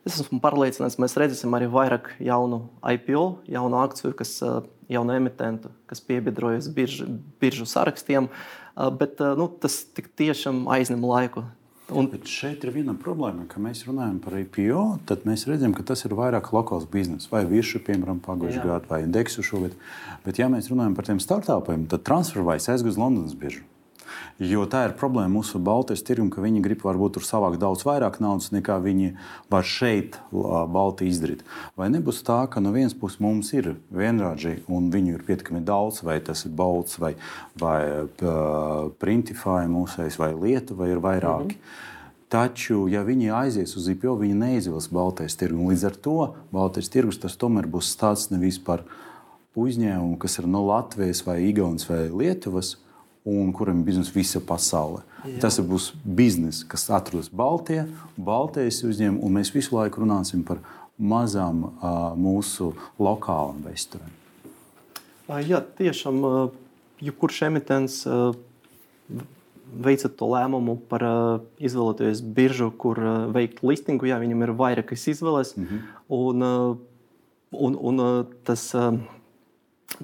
es 0.05 0.19
esmu 0.21 0.41
pārliecināts, 0.43 0.99
mēs 1.01 1.15
redzēsim 1.17 1.55
arī 1.57 1.71
vairāk 1.71 2.11
jaunu 2.21 2.65
IPO, 2.83 3.23
jaunu 3.49 3.79
akciju, 3.81 4.13
kas, 4.19 4.35
uh, 4.45 4.59
jaunu 4.91 5.15
emitentu, 5.17 5.71
kas 5.89 6.03
piebiedrojas 6.05 6.69
biržu, 6.75 7.07
biržu 7.41 7.69
sarakstiem. 7.71 8.29
Uh, 8.75 8.91
bet 8.91 9.23
uh, 9.23 9.39
nu, 9.39 9.47
tas 9.63 9.85
tiešām 9.95 10.67
aizņem 10.75 11.07
laiku. 11.07 11.47
Un... 11.91 12.09
Bet 12.13 12.29
šeit 12.31 12.65
ir 12.67 12.73
viena 12.75 12.95
problēma, 12.99 13.47
ka 13.51 13.63
mēs 13.63 13.83
runājam 13.89 14.21
par 14.23 14.37
IPO, 14.39 14.85
tad 15.11 15.27
mēs 15.29 15.47
redzam, 15.51 15.75
ka 15.77 15.85
tas 15.87 16.05
ir 16.07 16.15
vairāk 16.19 16.53
lokāls 16.55 16.87
bizness, 16.91 17.31
vai 17.33 17.43
virsmu, 17.49 17.83
piemēram, 17.87 18.23
pagājušajā 18.25 18.67
gadā, 18.67 18.91
vai 18.91 19.03
indeksu 19.07 19.45
šogad. 19.47 19.75
Bet, 20.27 20.39
ja 20.39 20.51
mēs 20.53 20.71
runājam 20.71 20.95
par 20.99 21.09
tiem 21.09 21.23
startupiem, 21.23 21.89
tad 21.91 22.07
transfervais 22.07 22.71
aizgūs 22.71 23.01
Londonas 23.01 23.35
biržu. 23.39 23.67
Jo 24.39 24.65
tā 24.71 24.87
ir 24.89 24.97
problēma 24.97 25.35
mūsu 25.35 25.61
Baltijas 25.61 26.05
tirgum, 26.07 26.31
ka 26.33 26.41
viņi 26.45 26.63
grib 26.65 26.85
varbūt 26.87 27.19
tur 27.19 27.27
savākt 27.27 27.61
daudz 27.61 27.85
vairāk 27.85 28.21
naudas 28.25 28.51
nekā 28.55 28.79
viņi 28.85 29.13
var 29.53 29.67
šeit, 29.69 30.17
Baltijā 30.33 31.13
izdarīt. 31.13 31.45
Vai 31.77 31.91
nebūs 31.93 32.23
tā, 32.27 32.41
ka 32.51 32.63
no 32.65 32.73
vienas 32.73 32.97
puses 32.97 33.21
mums 33.21 33.53
ir 33.53 33.75
vienrādži 33.93 34.59
un 34.69 34.89
viņu 34.95 35.19
ir 35.19 35.27
pietiekami 35.29 35.61
daudz, 35.61 36.03
vai 36.07 36.21
tas 36.25 36.47
ir 36.47 36.57
Balts 36.57 36.99
vai, 37.03 37.15
vai 37.61 38.09
Printify 39.03 39.69
mūsējs 39.71 40.19
vai 40.21 40.33
Lietuva 40.35 40.85
vai 40.85 40.91
ir 40.95 41.05
vairāki. 41.05 41.57
Mm 41.57 41.61
-hmm. 41.61 41.89
Taču, 42.31 42.85
ja 42.87 43.01
viņi 43.03 43.33
aizies 43.35 43.73
uz 43.75 43.89
IPO, 43.91 44.13
viņi 44.21 44.37
neizvēlas 44.39 44.87
Baltijas 44.95 45.35
tirgu. 45.35 45.65
Līdz 45.73 45.87
ar 45.89 45.97
to 45.99 46.19
Baltijas 46.55 46.89
tirgus 46.95 47.19
tas 47.19 47.35
tomēr 47.35 47.67
būs 47.67 47.89
stāsts 47.91 48.31
nevis 48.31 48.61
par 48.63 48.85
uzņēmumu, 49.59 50.15
kas 50.23 50.39
ir 50.39 50.47
no 50.47 50.63
Latvijas, 50.69 51.25
vai 51.27 51.41
Igaunijas, 51.49 51.89
vai 51.89 52.05
Lietuvas, 52.07 52.77
un 53.25 53.53
kuram 53.53 53.81
ir 53.81 53.89
biznesa 53.91 54.13
visa 54.15 54.41
pasaule. 54.41 55.03
Jā. 55.25 55.41
Tas 55.45 55.61
būs 55.61 55.91
bizness, 56.05 56.65
kas 56.65 56.89
atrodas 56.91 57.29
Baltijā, 57.29 57.85
Baltijas 58.17 58.81
uzņēmumā, 58.87 59.21
un 59.27 59.37
mēs 59.37 59.53
visu 59.53 59.77
laiku 59.77 60.05
runāsim 60.05 60.45
par 60.47 60.63
mazām 60.97 61.67
mūsu 62.21 62.73
lokālām 63.01 63.61
vēsturēm. 63.67 64.17
Jā, 65.47 65.61
tiešām, 65.79 66.25
jebkurš 67.05 67.45
emitents 67.47 68.01
veicat 69.71 70.17
to 70.19 70.27
lēmumu 70.33 70.75
par 70.91 71.05
izvēlēties 71.63 72.25
biržu, 72.35 72.73
kur 72.75 72.99
veikt 73.35 73.63
listingu, 73.63 74.09
ja 74.11 74.19
viņam 74.23 74.43
ir 74.47 74.55
vairākas 74.59 75.07
izvēles. 75.13 75.55
Mm 75.57 75.67
-hmm. 75.67 75.81
un, 76.09 76.43
un, 77.53 77.79
un 77.79 78.27
tas, 78.45 78.73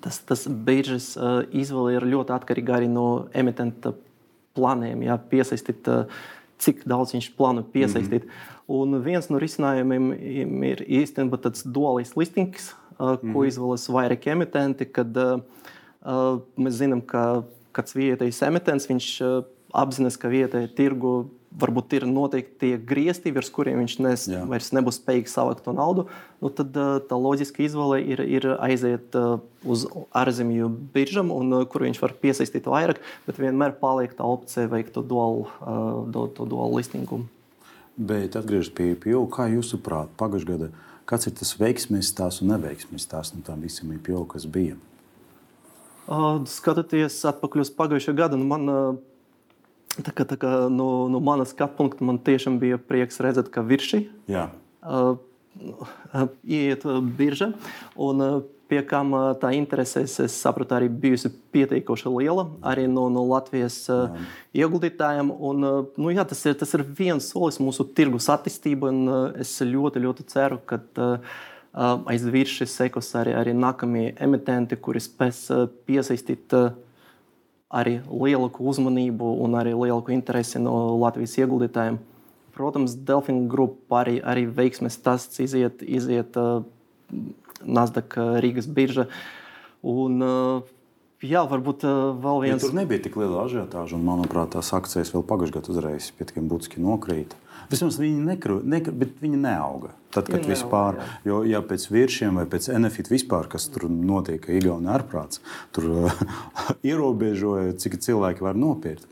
tas, 0.00 0.18
tas 0.26 0.46
biržas 0.48 1.14
uh, 1.16 1.42
izvēle 1.54 1.96
ir 1.96 2.08
ļoti 2.14 2.34
atkarīga 2.36 2.78
arī 2.78 2.90
no 2.90 3.26
emitenta 3.36 3.94
plāniem. 4.56 5.04
Ja, 5.06 5.18
piesaistīt, 5.18 5.88
uh, 5.92 6.06
cik 6.62 6.84
daudz 6.88 7.14
viņš 7.16 7.30
plāno 7.36 7.64
piesaistīt. 7.72 8.24
Mm 8.24 8.30
-hmm. 8.30 8.52
Un 8.66 9.02
viens 9.02 9.28
no 9.30 9.38
risinājumiem 9.38 10.12
ir 10.64 10.82
īstenībā 10.88 11.38
tāds 11.38 11.62
duālais 11.62 12.16
listings, 12.16 12.74
uh, 12.98 13.16
ko 13.16 13.22
mm 13.22 13.34
-hmm. 13.34 13.46
izvēlas 13.46 13.88
vairāki 13.88 14.30
emitenti. 14.30 14.84
Kad, 14.84 15.16
uh, 15.16 16.40
mēs 16.56 16.80
zinām, 16.82 17.00
ka 17.00 17.44
kāds 17.72 17.94
vietējais 17.94 18.42
emitents, 18.42 18.88
viņš 18.88 19.08
uh, 19.20 19.44
apzinās, 19.72 20.16
ka 20.16 20.28
vietējā 20.28 20.74
tirgu 20.74 21.30
varbūt 21.56 21.94
ir 21.96 22.06
noteikti 22.08 22.56
tie 22.60 22.78
griezti, 22.78 23.32
virs 23.34 23.48
kuriem 23.52 23.80
viņš 23.82 23.94
nes, 24.04 24.26
Jā. 24.30 24.42
vairs 24.48 24.72
nebūs 24.76 24.98
spējīgs 25.00 25.36
savākt 25.36 25.64
to 25.64 25.72
naudu, 25.76 26.06
nu 26.44 26.50
tad 26.52 26.76
tā 27.08 27.18
loģiska 27.20 27.64
izvēle 27.64 28.00
ir, 28.04 28.22
ir 28.22 28.48
aiziet 28.56 29.16
uz 29.64 29.86
ārzemju 30.16 30.68
biržam, 30.94 31.32
un, 31.34 31.62
kur 31.70 31.86
viņš 31.86 32.02
var 32.02 32.16
piesaistīt 32.20 32.68
vairāk, 32.70 33.00
bet 33.28 33.40
vienmēr 33.40 33.76
paliek 33.80 34.12
tā 34.16 34.26
opcija 34.28 34.68
veikt 34.72 34.94
to 34.96 35.04
dual, 35.06 35.46
to, 36.12 36.26
to 36.36 36.48
dual 36.50 36.76
listingu. 36.76 37.24
Bet 37.96 38.36
atgriežoties 38.36 38.74
pie 38.76 38.90
IPO, 38.92 39.24
kā 39.32 39.48
jūsuprāt, 39.48 40.12
pagājušajā 40.20 40.52
gadā, 40.52 40.70
kāds 41.08 41.30
ir 41.30 41.36
tas 41.38 41.54
veiksmīgs 41.56 42.12
stāsts 42.12 42.44
un 42.44 42.52
neveiksmīgs 42.52 43.08
stāsts 43.08 43.36
no 43.36 43.44
tām 43.46 43.64
visām 43.64 43.94
IPO, 43.96 44.26
kas 44.34 44.44
bija? 44.44 44.76
Skatoties 46.46 47.16
atpakaļ 47.32 47.64
uz 47.64 47.70
pagājušā 47.74 48.12
gada, 48.14 48.36
nu 48.38 48.46
man 48.46 48.68
Tā 49.96 50.12
kā, 50.12 50.26
tā 50.28 50.36
kā 50.40 50.50
no, 50.72 51.06
no 51.08 51.22
manas 51.24 51.54
skatu 51.54 51.78
punkta 51.78 52.04
man 52.04 52.18
tiešām 52.20 52.58
bija 52.60 52.76
prieks 52.76 53.22
redzēt, 53.24 53.48
ka 53.52 53.64
virši 53.64 54.02
uh, 54.28 55.16
iet 56.44 56.84
birža. 57.16 57.52
Un, 57.96 58.20
uh, 58.20 58.44
pie 58.68 58.82
kam 58.86 59.12
uh, 59.14 59.30
tā 59.38 59.52
intereses, 59.56 60.16
es 60.22 60.36
saprotu, 60.42 60.74
arī 60.76 60.88
bijusi 60.90 61.30
pietiekoši 61.54 62.12
liela 62.12 62.46
arī 62.66 62.86
no, 62.90 63.06
no 63.12 63.24
Latvijas 63.30 63.78
uh, 63.92 64.16
ieguldītājiem. 64.56 65.30
Un, 65.30 65.66
uh, 65.66 65.76
nu, 66.00 66.10
jā, 66.14 66.26
tas, 66.28 66.42
ir, 66.48 66.56
tas 66.58 66.74
ir 66.76 66.84
viens 66.98 67.30
solis 67.32 67.60
mūsu 67.62 67.86
tirgus 67.96 68.28
attīstībai, 68.32 68.92
un 68.92 69.12
uh, 69.12 69.20
es 69.42 69.54
ļoti, 69.62 70.02
ļoti 70.06 70.26
ceru, 70.32 70.58
ka 70.66 70.80
uh, 70.82 71.38
aiz 72.10 72.26
virsmas 72.32 72.74
sekos 72.80 73.12
arī, 73.18 73.36
arī 73.38 73.54
nākamie 73.56 74.10
emitenti, 74.22 74.78
kuri 74.80 75.02
spēs 75.04 75.46
uh, 75.54 75.68
piesaistīt. 75.88 76.58
Arī 77.74 77.96
lielāku 78.06 78.66
uzmanību 78.70 79.32
un 79.42 79.56
arī 79.58 79.72
lielāku 79.74 80.14
interesi 80.14 80.60
no 80.62 80.98
Latvijas 81.00 81.34
ieguldītājiem. 81.40 81.98
Protams, 82.56 82.94
Delfina 83.08 83.48
grupa 83.50 84.04
arī, 84.04 84.20
arī 84.22 84.46
veiksmes 84.46 84.96
tests 85.02 85.42
iziet, 85.42 85.82
iziet 85.82 86.38
uh, 86.40 86.62
Nasdaq 87.66 88.16
Rīgas 88.44 88.70
birža. 88.70 89.08
Un, 89.86 90.22
uh, 90.22 90.72
Jā, 91.24 91.46
varbūt 91.48 91.84
uh, 91.88 92.12
vēl 92.20 92.42
viens. 92.44 92.60
Ja 92.60 92.68
tur 92.68 92.76
nebija 92.76 93.00
tik 93.06 93.14
liela 93.16 93.46
ažiotāža, 93.46 93.96
un 93.96 94.04
manuprāt, 94.04 94.50
tās 94.52 94.68
akcijas 94.76 95.14
vēl 95.14 95.22
pagājušajā 95.24 95.54
gadā 95.56 95.72
uzreiz 95.72 96.10
pietiekami 96.18 96.50
būtiski 96.50 96.82
nokrita. 96.84 97.38
Vismaz 97.70 97.98
viņi 98.00 98.26
nekru, 98.26 98.58
nekru, 98.64 98.94
bet 99.00 99.16
viņi 99.22 99.40
neauga. 99.42 99.92
Tad, 100.14 100.28
kad 100.30 100.42
viņi 100.42 100.52
vispār, 100.54 101.00
neauga, 101.00 101.22
jo, 101.28 101.40
ja 101.50 101.62
pēc 101.66 101.88
virsiem 101.92 102.38
vai 102.40 102.46
pēc 102.50 102.70
NFIT 102.76 103.10
vispār, 103.12 103.48
kas 103.52 103.68
tur 103.72 103.88
notiek, 103.90 104.40
ka 104.44 104.54
Igaunija 104.56 104.94
ārprāts, 104.98 105.42
tur 105.76 105.90
ierobežoja, 106.90 107.74
cik 107.82 107.98
cilvēki 108.04 108.46
var 108.46 108.58
nopirkt. 108.58 109.08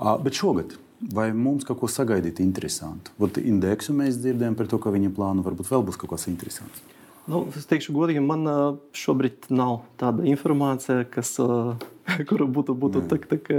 Uh, 0.00 0.14
bet 0.22 0.38
šogad 0.38 0.78
vai 1.14 1.30
mums 1.32 1.64
kaut 1.68 1.80
ko 1.80 1.88
sagaidīt 1.90 2.40
interesantu? 2.44 3.12
Vat 3.20 3.40
indeksu 3.40 3.96
mēs 3.96 4.20
dzirdējam 4.20 4.56
par 4.58 4.68
to, 4.70 4.80
ka 4.80 4.92
viņa 4.92 5.12
plānu 5.16 5.44
varbūt 5.46 5.70
vēl 5.72 5.84
būs 5.88 6.00
kaut 6.00 6.14
kas 6.14 6.28
interesants. 6.32 6.82
Nu, 7.28 7.42
es 7.56 7.66
teikšu, 7.68 7.92
godīgi, 7.94 8.22
man 8.24 8.48
šobrīd 8.96 9.50
nav 9.52 9.82
tāda 10.00 10.24
informācija, 10.26 11.04
kas, 11.12 11.34
kura 12.30 12.46
būtu, 12.48 12.74
būtu 12.74 13.02
tak, 13.10 13.26
tak, 13.30 13.50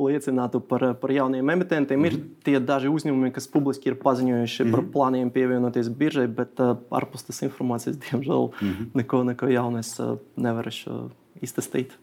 liecinātu 0.00 0.62
par, 0.64 0.86
par 1.00 1.12
jauniem 1.12 1.50
emitentiem. 1.54 2.00
Mm 2.00 2.04
-hmm. 2.04 2.12
Ir 2.12 2.18
mhm. 2.18 2.28
tie 2.44 2.60
daži 2.60 2.88
uzņēmumi, 2.88 3.32
kas 3.32 3.46
publiski 3.48 3.88
ir 3.88 3.98
paziņojuši 4.02 4.64
mm 4.64 4.68
-hmm. 4.68 4.72
par 4.72 4.82
mhm. 4.82 4.92
plāniem 4.92 5.30
pievienoties 5.30 5.88
biržai, 5.88 6.26
bet 6.26 6.60
ārpus 6.90 7.26
tas 7.26 7.42
informācijas, 7.42 7.98
diemžēl, 7.98 8.50
mm 8.60 8.68
-hmm. 8.68 8.86
neko, 8.94 9.24
neko 9.24 9.46
jaunu 9.46 9.78
es 9.78 10.00
nevarēšu 10.36 11.10
iztestīt. 11.42 11.98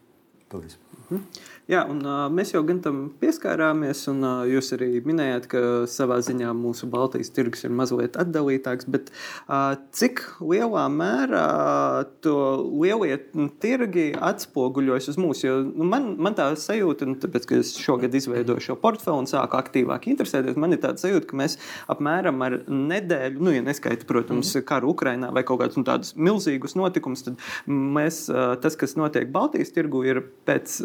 Paldies. 0.48 0.78
Mm 1.10 1.16
-hmm. 1.16 1.20
Jā, 1.70 1.84
un, 1.86 2.00
uh, 2.02 2.24
mēs 2.34 2.50
jau 2.50 2.64
gan 2.66 2.80
tam 2.82 2.96
pieskārāmies, 3.20 4.00
un 4.10 4.24
uh, 4.26 4.40
jūs 4.50 4.72
arī 4.74 4.88
minējāt, 5.06 5.44
ka 5.52 5.60
savā 5.86 6.16
ziņā 6.26 6.50
mūsu 6.58 6.88
Baltijas 6.90 7.30
tirgus 7.30 7.62
ir 7.62 7.70
mazliet 7.78 8.16
atdalītāks. 8.18 8.88
Bet 8.90 9.12
uh, 9.12 9.76
cik 9.94 10.24
lielā 10.42 10.88
mērā 10.90 11.44
to 12.26 12.34
lielie 12.72 13.20
tirgi 13.62 14.08
atspoguļojas 14.18 15.12
uz 15.12 15.20
mūsu? 15.22 15.44
Jo, 15.46 15.60
nu, 15.68 15.86
man, 15.92 16.08
man 16.18 16.34
tā 16.34 16.48
sajūta, 16.58 17.06
un 17.06 17.20
tāpēc, 17.22 17.46
ka 17.46 17.60
es 17.62 17.70
šogad 17.78 18.18
izveidoju 18.18 18.66
šo 18.66 18.76
portfeli 18.82 19.22
un 19.22 19.30
sāku 19.30 19.60
aktīvāk 19.60 20.10
interesēties, 20.10 20.58
man 20.58 20.74
ir 20.74 20.82
tāda 20.82 20.98
sajūta, 21.04 21.30
ka 21.30 21.38
mēs 21.38 21.54
apmēram 21.94 22.42
ar 22.48 22.58
nedēļu, 22.66 23.44
nu, 23.46 23.54
ja 23.54 23.62
neskaita, 23.68 24.10
protams, 24.10 24.56
mm. 24.56 24.66
karu 24.72 24.90
Ukrainā 24.96 25.30
vai 25.38 25.46
kaut 25.46 25.62
kādus 25.62 25.78
nu, 25.78 25.86
tādus 25.86 26.18
milzīgus 26.18 26.74
notikumus, 26.74 27.28
tad 27.30 27.38
mēs, 27.70 28.24
uh, 28.34 28.56
tas, 28.58 28.74
kas 28.80 28.98
notiek 28.98 29.30
Baltijas 29.30 29.70
tirgu, 29.78 30.02
ir 30.10 30.24
pēc 30.50 30.80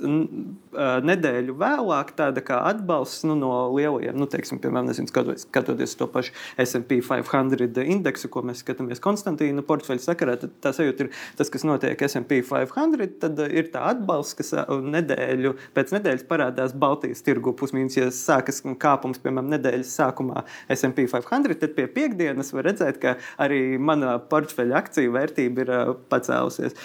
nedēļu 1.05 1.55
vēlāk 1.59 2.13
tāda 2.17 2.43
kā 2.45 2.59
atbalsts 2.69 3.25
nu, 3.27 3.35
no 3.39 3.51
lielajiem, 3.73 4.17
nu, 4.19 4.27
teiksim, 4.31 4.59
piemēram, 4.63 4.89
nezinu, 4.91 5.09
skatoties, 5.11 5.47
skatoties 5.49 5.95
to 5.99 6.07
pašu 6.11 6.33
SP 6.61 6.99
500 7.05 7.85
indeksu, 7.95 8.29
ko 8.31 8.43
mēs 8.45 8.63
skatāmies 8.63 9.03
Konstantīna 9.03 9.63
portfeļa 9.65 10.03
sakarā, 10.05 10.37
tad 10.41 10.55
tā 10.63 10.73
sajūta 10.75 11.05
ir 11.05 11.11
tas, 11.39 11.51
kas 11.53 11.65
notiek 11.67 12.05
SP 12.07 12.41
500, 12.51 13.09
tad 13.23 13.41
ir 13.47 13.71
tā 13.73 13.85
atbalsts, 13.93 14.37
kas 14.39 14.53
nedēļu 14.95 15.55
pēc 15.75 15.95
nedēļas 15.95 16.27
parādās 16.29 16.75
Baltijas 16.77 17.23
tirgu 17.25 17.55
pusmīnus, 17.57 17.97
ja 17.99 18.11
sākas 18.13 18.61
kāpums, 18.81 19.21
piemēram, 19.23 19.51
nedēļas 19.55 19.95
sākumā 20.01 20.45
SP 20.73 21.07
500, 21.07 21.59
tad 21.61 21.75
pie 21.77 21.87
piekdienas 21.91 22.53
var 22.55 22.69
redzēt, 22.69 23.01
ka 23.01 23.17
arī 23.41 23.79
mana 23.81 24.17
portfeļa 24.31 24.79
akciju 24.83 25.15
vērtība 25.15 25.65
ir 25.65 25.75
pacēlusies. 26.11 26.77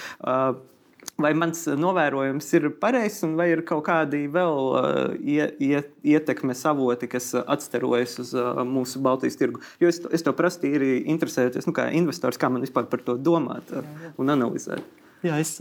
Vai 1.25 1.33
mans 1.37 1.67
novērojums 1.81 2.49
ir 2.57 2.69
pareizs, 2.83 3.25
vai 3.37 3.51
ir 3.53 3.65
kaut 3.69 3.85
kādi 3.89 4.25
vēl 4.33 4.61
uh, 4.79 5.15
ietekmes 5.21 6.65
avoti, 6.71 7.11
kas 7.11 7.33
atstarojas 7.41 8.19
uz 8.23 8.33
mūsu 8.69 9.03
Baltijas 9.05 9.39
tirgu. 9.41 9.63
Jo 9.83 9.91
es, 9.93 10.01
es 10.13 10.25
to 10.27 10.33
prasīju, 10.37 11.05
interesējoties, 11.13 11.69
nu, 11.69 11.77
kā 11.77 11.91
investors, 11.97 12.41
kā 12.41 12.51
man 12.53 12.65
vispār 12.65 12.89
par 12.91 13.05
to 13.05 13.19
domāt 13.21 13.73
un 14.17 14.33
analizēt. 14.33 14.85
Jā, 15.21 15.37
es 15.37 15.59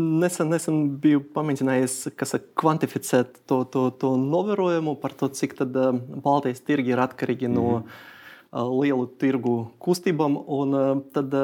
nesen, 0.00 0.48
nesen 0.48 0.76
biju 1.02 1.20
pamēģinājis 1.34 2.14
kvantificēt 2.56 3.42
to, 3.50 3.58
to, 3.68 3.90
to 4.00 4.14
novērojumu 4.16 4.94
par 5.02 5.12
to, 5.18 5.28
cik 5.28 5.58
tad, 5.58 5.76
Baltijas 6.24 6.64
tirgi 6.64 6.94
ir 6.94 7.02
atkarīgi 7.02 7.50
mm 7.50 7.56
-hmm. 7.56 7.60
no 7.60 7.82
uh, 7.82 8.80
lielu 8.80 9.06
tirgu 9.20 9.56
kustībām. 9.78 10.38
Un, 10.46 11.04
tad, 11.12 11.34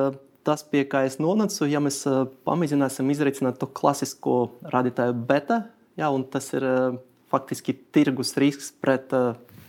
tas, 0.49 0.65
pie 0.65 0.87
kā 0.89 1.05
es 1.05 1.19
nonācu, 1.21 1.67
ja 1.69 1.83
mēs 1.85 2.01
pamēģināsim 2.49 3.13
izreikināt 3.13 3.61
to 3.61 3.69
klasisko 3.69 4.39
rādītāju 4.73 5.17
beta, 5.29 5.67
ja, 6.01 6.09
un 6.15 6.25
tas 6.25 6.49
ir 6.57 6.65
faktiski 7.29 7.75
tirgus 7.93 8.33
risks 8.41 8.73
pret 8.81 9.13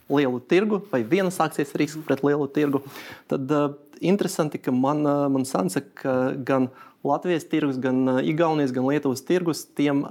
lielu 0.09 0.39
tirgu 0.49 0.79
vai 0.89 1.03
vienas 1.03 1.39
akcijas 1.43 1.75
risks 1.77 1.99
pret 2.07 2.23
lielu 2.23 2.47
tirgu, 2.55 2.81
tad 3.29 3.51
interesanti, 3.99 4.61
ka 4.63 4.71
man, 4.71 5.03
man 5.03 5.47
sanāca, 5.47 5.83
ka 6.01 6.15
gan 6.47 6.69
Latvijas 7.03 7.45
tirgus, 7.47 7.77
gan 7.79 8.19
Igaunijas, 8.23 8.73
gan 8.75 8.87
Lietuvas 8.87 9.23
tirgus, 9.27 9.63
tiem 9.75 10.03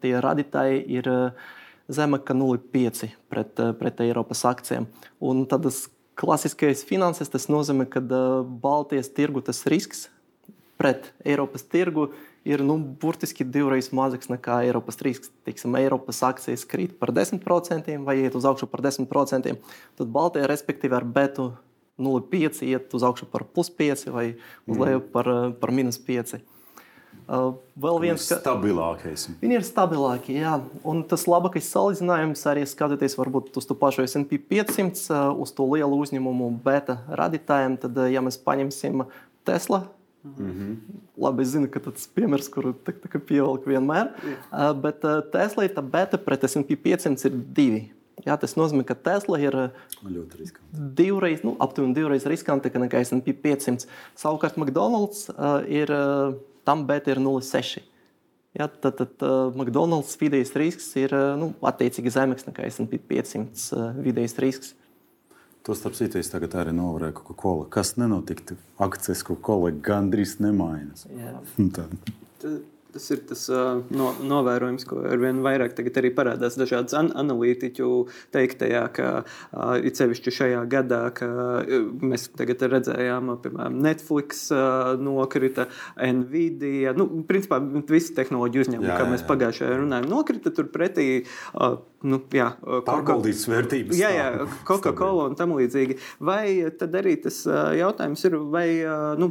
tie 0.00 0.14
rādītāji 0.24 0.84
ir 1.00 1.08
zemāk 1.90 2.24
kā 2.28 2.36
0,5 2.36 3.10
pret, 3.32 3.60
pret 3.80 4.04
Eiropas 4.04 4.44
akcijiem. 4.48 4.86
Un 5.20 5.44
tad 5.50 5.66
tas 5.66 5.82
klasiskais 6.20 6.84
finanses 6.86 7.32
tas 7.32 7.48
nozīmē, 7.48 7.88
ka 7.88 8.02
Baltijas 8.62 9.10
tirgu 9.16 9.42
tas 9.44 9.64
risks 9.70 10.08
pret 10.80 11.10
Eiropas 11.24 11.64
tirgu 11.68 12.10
ir 12.48 12.62
nu, 12.64 12.78
burtiski 12.80 13.44
divreiz 13.44 13.90
mazāks 13.96 14.30
nekā 14.32 14.62
Eiropas 14.64 15.00
risks. 15.04 15.32
Tiksim, 15.44 15.76
Eiropas 15.76 16.22
akcijas 16.24 16.64
krīt 16.68 16.94
par 17.00 17.12
10% 17.16 17.98
vai 18.06 18.16
iet 18.22 18.36
uz 18.38 18.46
augšu 18.48 18.68
par 18.70 18.84
10%, 18.86 19.56
tad 20.00 20.14
Baltijā 20.14 20.48
respektīvi 20.48 20.96
ar 20.96 21.04
betu 21.04 21.50
0,5 22.00 22.64
iet 22.64 22.96
uz 22.96 23.04
augšu 23.04 23.28
par 23.28 23.44
plus 23.44 23.68
5 23.76 24.08
vai 24.14 24.26
uz 24.64 24.76
mm. 24.76 24.80
leju 24.80 25.04
par, 25.12 25.28
par 25.60 25.72
minus 25.76 26.00
5. 26.00 26.40
Vēl 27.30 28.00
viens 28.02 28.24
ka... 28.26 28.40
stabilākais. 28.40 29.28
Viņi 29.38 29.60
ir 29.60 29.66
stabilāki, 29.66 30.34
jā. 30.40 30.56
Un 30.82 31.04
tas 31.06 31.28
labākais 31.30 31.68
salīdzinājums 31.70 32.42
arī 32.50 32.64
skatoties 32.66 33.14
varbūt 33.18 33.54
uz 33.60 33.68
to 33.68 33.76
pašu 33.78 34.02
SP 34.02 34.40
500, 34.50 35.04
uh, 35.12 35.30
uz 35.38 35.54
to 35.54 35.68
lielu 35.70 36.00
uzņēmumu 36.02 36.50
beta 36.64 36.98
radītājiem. 37.06 37.78
Tad, 37.84 38.02
ja 38.10 38.24
mēs 38.24 38.40
paņemsim 38.42 39.06
Tesla, 39.46 39.86
Mm 40.20 40.50
-hmm. 40.50 40.76
Labi, 41.16 41.42
es 41.42 41.48
zinu, 41.48 41.68
ka 41.70 41.80
tas 41.80 42.04
ir 42.04 42.10
piemērs, 42.14 42.50
kuru 42.52 42.74
pievelk 43.26 43.64
vienmēr. 43.66 44.10
Yeah. 44.24 44.36
Uh, 44.52 44.80
bet 44.82 45.04
uh, 45.04 45.24
Tesla 45.32 45.64
ir 45.64 45.72
tā 45.72 45.82
beta 45.90 46.18
pret 46.18 46.44
SP 46.44 46.76
500 46.76 47.24
ir 47.24 47.32
divi. 47.56 47.92
Jā, 48.26 48.36
tas 48.36 48.52
nozīmē, 48.56 48.84
ka 48.84 48.94
Tesla 48.94 49.38
ir 49.40 49.54
ļoti 50.04 50.36
riskanti. 50.36 50.76
Divreiz, 50.96 51.40
nu, 51.42 51.56
aptuveni 51.58 51.94
divreiz 51.94 52.26
riskantāka 52.26 52.78
nekā 52.78 53.00
SP 53.00 53.32
500. 53.32 53.86
Savukārt 54.16 54.56
McDonald's 54.60 55.30
uh, 55.30 55.64
ir 55.68 55.88
uh, 55.88 56.34
tam 56.70 56.86
beta 56.86 57.10
ir 57.10 57.18
0,6. 57.22 57.82
Ja, 58.54 58.66
tad 58.66 58.98
tad 58.98 59.22
uh, 59.22 59.52
McDonald's 59.54 60.16
vidējais 60.18 60.54
risks 60.58 60.88
ir 60.98 61.14
uh, 61.14 61.36
nu, 61.38 61.52
attiecīgi 61.66 62.10
zemāks 62.14 62.46
nekā 62.48 62.66
SP 62.66 62.98
500 63.10 63.66
uh, 63.76 63.90
vidējais 64.02 64.38
risks. 64.42 64.72
To 65.68 65.76
starp 65.76 65.94
citu, 65.94 66.18
es 66.18 66.30
tagad 66.32 66.56
arī 66.56 66.72
novērēju 66.74 67.14
Coca-Cola. 67.20 67.66
Kas 67.70 67.92
nenotiktu? 68.00 68.56
Akcijas 68.80 69.22
Coca-Cola 69.28 69.70
gandrīz 69.84 70.38
nemainas. 70.40 71.04
Tas 72.90 73.06
ir 73.14 73.20
tas 73.28 73.44
uh, 73.52 73.80
no, 73.94 74.10
novērojums, 74.26 74.86
ko 74.88 75.00
ar 75.06 75.20
vien 75.22 75.42
vairāk 75.44 75.76
arī 75.78 76.10
parādās 76.14 76.56
dažādas 76.58 76.96
an 76.98 77.10
analītiķu 77.22 77.90
teiktajā, 78.34 78.82
ka 78.96 79.10
uh, 79.22 79.76
it 79.78 80.00
sevišķi 80.00 80.34
šajā 80.40 80.64
gadā, 80.70 81.02
ka 81.14 81.28
mēs 82.02 82.28
tagad 82.38 82.64
redzējām, 82.74 83.34
piemēram, 83.44 83.78
Netflix 83.84 84.48
uh, 84.54 84.96
nokrita, 85.00 85.68
Nvidia, 86.00 86.94
nu, 86.98 87.06
principā 87.28 87.60
visi 87.90 88.16
tehnoloģiju 88.18 88.66
uzņēmumi, 88.66 88.90
kā 88.90 89.06
mēs 89.10 89.26
pagājušajā 89.28 89.78
runājām, 89.84 90.10
nokrita 90.10 90.54
turpretī. 90.56 91.08
Uh, 91.54 91.78
nu, 92.06 92.20
jā, 92.34 92.48
pārbaudītas 92.86 93.44
vērtības. 93.50 93.98
Jā, 94.00 94.10
jā 94.14 94.46
Coca-Cola 94.68 95.28
un 95.30 95.36
tam 95.38 95.52
līdzīgi. 95.58 95.98
Vai 96.24 96.70
tad 96.80 96.94
arī 96.96 97.16
tas 97.20 97.42
jautājums 97.76 98.24
ir, 98.28 98.36
vai 98.52 98.66
nu, 99.20 99.30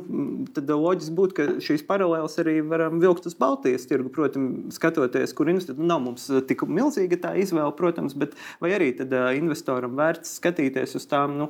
tad 0.54 0.70
loģiski 0.70 1.16
būtu, 1.18 1.38
ka 1.38 1.48
šīs 1.66 1.86
paralēlas 1.90 2.38
arī 2.44 2.60
varam 2.70 3.02
vilkt 3.02 3.26
uz 3.30 3.38
Baltijas 3.50 3.88
tirgu, 3.90 4.12
protams, 4.14 4.76
skatoties, 4.78 5.34
kur 5.34 5.50
investēt. 5.50 5.80
Nu, 5.80 5.88
nav 5.90 6.04
mums 6.06 6.28
tik 6.50 6.64
milzīga 6.70 7.18
tā 7.24 7.34
izvēle, 7.42 7.72
protams, 7.78 8.14
bet 8.20 8.36
vai 8.62 8.74
arī 8.78 8.92
tad 8.98 9.14
investoram 9.38 9.96
vērts 9.98 10.36
skatīties 10.38 10.96
uz 11.00 11.08
tām 11.10 11.38
nu, 11.40 11.50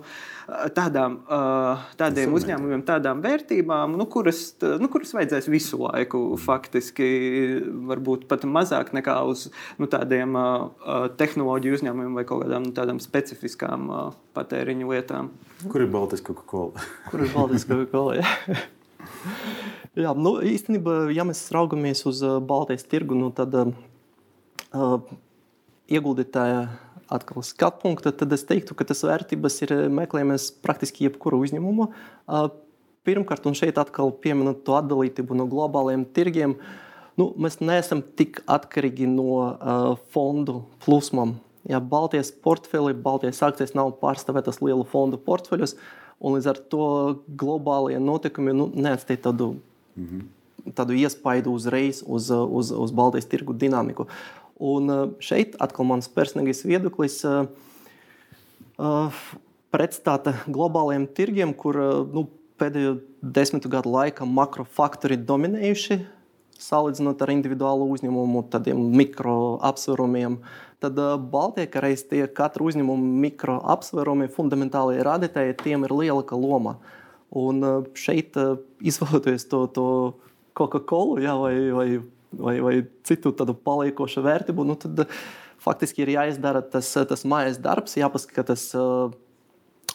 tādām, 0.78 1.20
tādiem 2.00 2.36
uzņēmumiem, 2.38 2.86
tādām 2.88 3.24
vērtībām, 3.26 3.98
nu, 4.00 4.08
kuras, 4.12 4.46
nu, 4.80 4.90
kuras 4.92 5.14
vajadzēs 5.18 5.50
visu 5.52 5.82
laiku 5.84 6.24
faktiski, 6.40 7.10
varbūt 7.92 8.28
pat 8.32 8.48
mazāk 8.48 8.94
nekā 8.96 9.20
uz 9.28 9.50
nu, 9.82 9.90
tādiem 9.92 10.40
tehnoloģiju 11.20 11.80
uzņēmumiem 11.80 12.20
vai 12.20 12.26
kaut 12.30 12.46
kādām 12.46 12.72
tādām 12.76 13.04
specifiskām 13.04 13.88
uh, 13.92 14.10
patēriņu 14.38 14.92
lietām. 14.94 15.32
Kur 15.68 15.84
ir 15.84 15.92
Baltijas 15.92 16.24
Coca-Cola? 16.26 16.90
Kur 17.10 17.26
ir 17.26 17.34
Baltijas 17.36 17.68
Coca-Cola? 17.68 18.24
Jā. 19.98 20.14
nu, 20.14 20.36
īstenībā, 20.46 21.10
ja 21.16 21.26
mēs 21.26 21.48
raugamies 21.54 22.06
uz 22.10 22.22
Baltijas 22.46 22.86
tirgu, 22.86 23.18
nu, 23.18 23.32
tad 23.36 23.56
uh, 23.58 25.02
ieguldītāja 25.90 26.68
atkal 27.10 27.44
skatu 27.44 27.82
punkta, 27.84 28.14
tad 28.14 28.34
es 28.36 28.46
teiktu, 28.46 28.78
ka 28.78 28.86
tas 28.88 29.02
vērtības 29.08 29.56
ir 29.66 29.74
meklējamas 29.94 30.52
praktiski 30.62 31.08
jebkura 31.08 31.40
uzņēmuma. 31.42 31.90
Uh, 32.30 32.50
pirmkārt, 33.08 33.48
un 33.50 33.58
šeit 33.58 33.80
atkal 33.82 34.14
pieminot 34.22 34.62
to 34.68 34.78
atdalītību 34.78 35.38
no 35.38 35.48
globāliem 35.50 36.06
tirgiem. 36.14 36.56
Nu, 37.20 37.32
mēs 37.42 37.58
neesam 37.60 38.04
tik 38.16 38.44
atkarīgi 38.48 39.10
no 39.10 39.32
uh, 39.42 39.96
fondu 40.14 40.62
plūsmām. 40.86 41.40
Ja 41.70 41.82
Baltijas 41.84 42.32
portfeli, 42.32 42.94
Baltijas 42.96 43.42
akcijas 43.46 43.76
nav 43.76 43.92
pārstāvētas 44.00 44.62
lielu 44.64 44.86
fondu 44.88 45.20
portfeļus, 45.22 45.76
un 46.24 46.38
līdz 46.38 46.48
ar 46.54 46.62
to 46.72 46.86
globālie 47.40 48.00
notikumi 48.02 48.54
nu, 48.56 48.70
neatstāja 48.72 49.26
tādu, 49.28 49.52
-hmm. 50.00 50.74
tādu 50.76 50.94
iespaidu 50.94 51.54
uzreiz 51.54 52.04
uz, 52.06 52.32
uz, 52.32 52.72
uz 52.72 52.92
Baltijas 52.92 53.26
tirgu 53.26 53.54
dinamiku. 53.54 54.08
Un 54.60 54.90
uh, 54.90 55.10
šeit 55.20 55.56
atkal 55.60 55.86
mans 55.86 56.08
personīgais 56.08 56.66
viedoklis. 56.66 57.24
Uh, 57.26 57.48
uh, 58.78 59.14
Pretstāta 59.70 60.34
globālajiem 60.50 61.06
tirgiem, 61.14 61.54
kur 61.54 61.78
nu, 62.10 62.26
pēdējo 62.58 62.96
desmitu 63.22 63.70
gadu 63.70 63.92
laikā 63.94 64.26
makrofaktori 64.26 65.18
dominējuši 65.18 66.00
salīdzinot 66.60 67.22
ar 67.24 67.32
individuālu 67.34 67.88
uzņēmumu, 67.94 68.44
tādiem 68.52 68.82
mikro 69.00 69.58
apsvērumiem. 69.66 70.40
Tad 70.84 71.00
Baltijā 71.32 71.84
reiz 71.84 72.04
tie 72.08 72.26
katra 72.28 72.66
uzņēmuma 72.68 73.20
mikro 73.24 73.58
apsvērumi, 73.74 74.30
fundamentālie 74.36 75.04
rādītāji, 75.06 75.58
tiem 75.64 75.88
ir 75.88 75.96
lielāka 75.96 76.40
loma. 76.40 76.78
Un 77.30 77.62
šeit, 77.94 78.38
izvēloties 78.82 79.46
to, 79.52 79.66
to 79.74 79.86
Coca-Cola 80.58 81.22
ja, 81.22 81.36
vai, 81.38 81.54
vai, 81.76 81.88
vai, 82.34 82.56
vai 82.66 82.74
citu 83.06 83.32
tādu 83.38 83.54
paliekošu 83.54 84.24
vērtību, 84.26 84.66
nu, 84.66 84.78
tad 84.80 85.06
faktiski 85.62 86.06
ir 86.06 86.16
jāizdara 86.16 86.64
tas, 86.66 86.90
tas 87.10 87.26
mājas 87.28 87.60
darbs, 87.62 87.98
jāpaskatās 88.00 88.72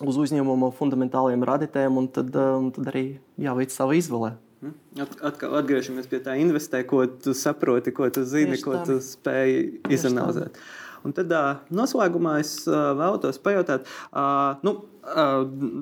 uz 0.03 0.17
uzņēmuma 0.19 0.73
fundamentāliem 0.79 1.45
rādītājiem, 1.47 2.01
un 2.01 2.09
tad, 2.13 2.35
un 2.35 2.71
tad 2.75 2.91
arī 2.93 3.05
jāveic 3.41 3.75
sava 3.75 3.99
izvēle. 3.99 4.35
Hm? 4.65 5.05
Atkal 5.29 5.59
atgriežamies 5.61 6.09
pie 6.11 6.23
tā, 6.25 6.39
investē, 6.41 6.83
ko 6.89 7.05
tu 7.07 7.35
saproti, 7.37 7.93
ko 7.95 8.09
tu 8.15 8.25
zini, 8.29 8.55
Tieši 8.55 8.65
ko 8.65 8.79
tā. 8.79 8.85
tu 8.89 8.99
spēj 9.05 9.57
izanalizēt. 9.93 10.59
Un 11.05 11.13
tad 11.17 11.33
noslēgumā 11.75 12.39
es 12.41 12.57
vēlos 12.67 13.41
pajautāt, 13.45 13.89
nu, 14.65 14.75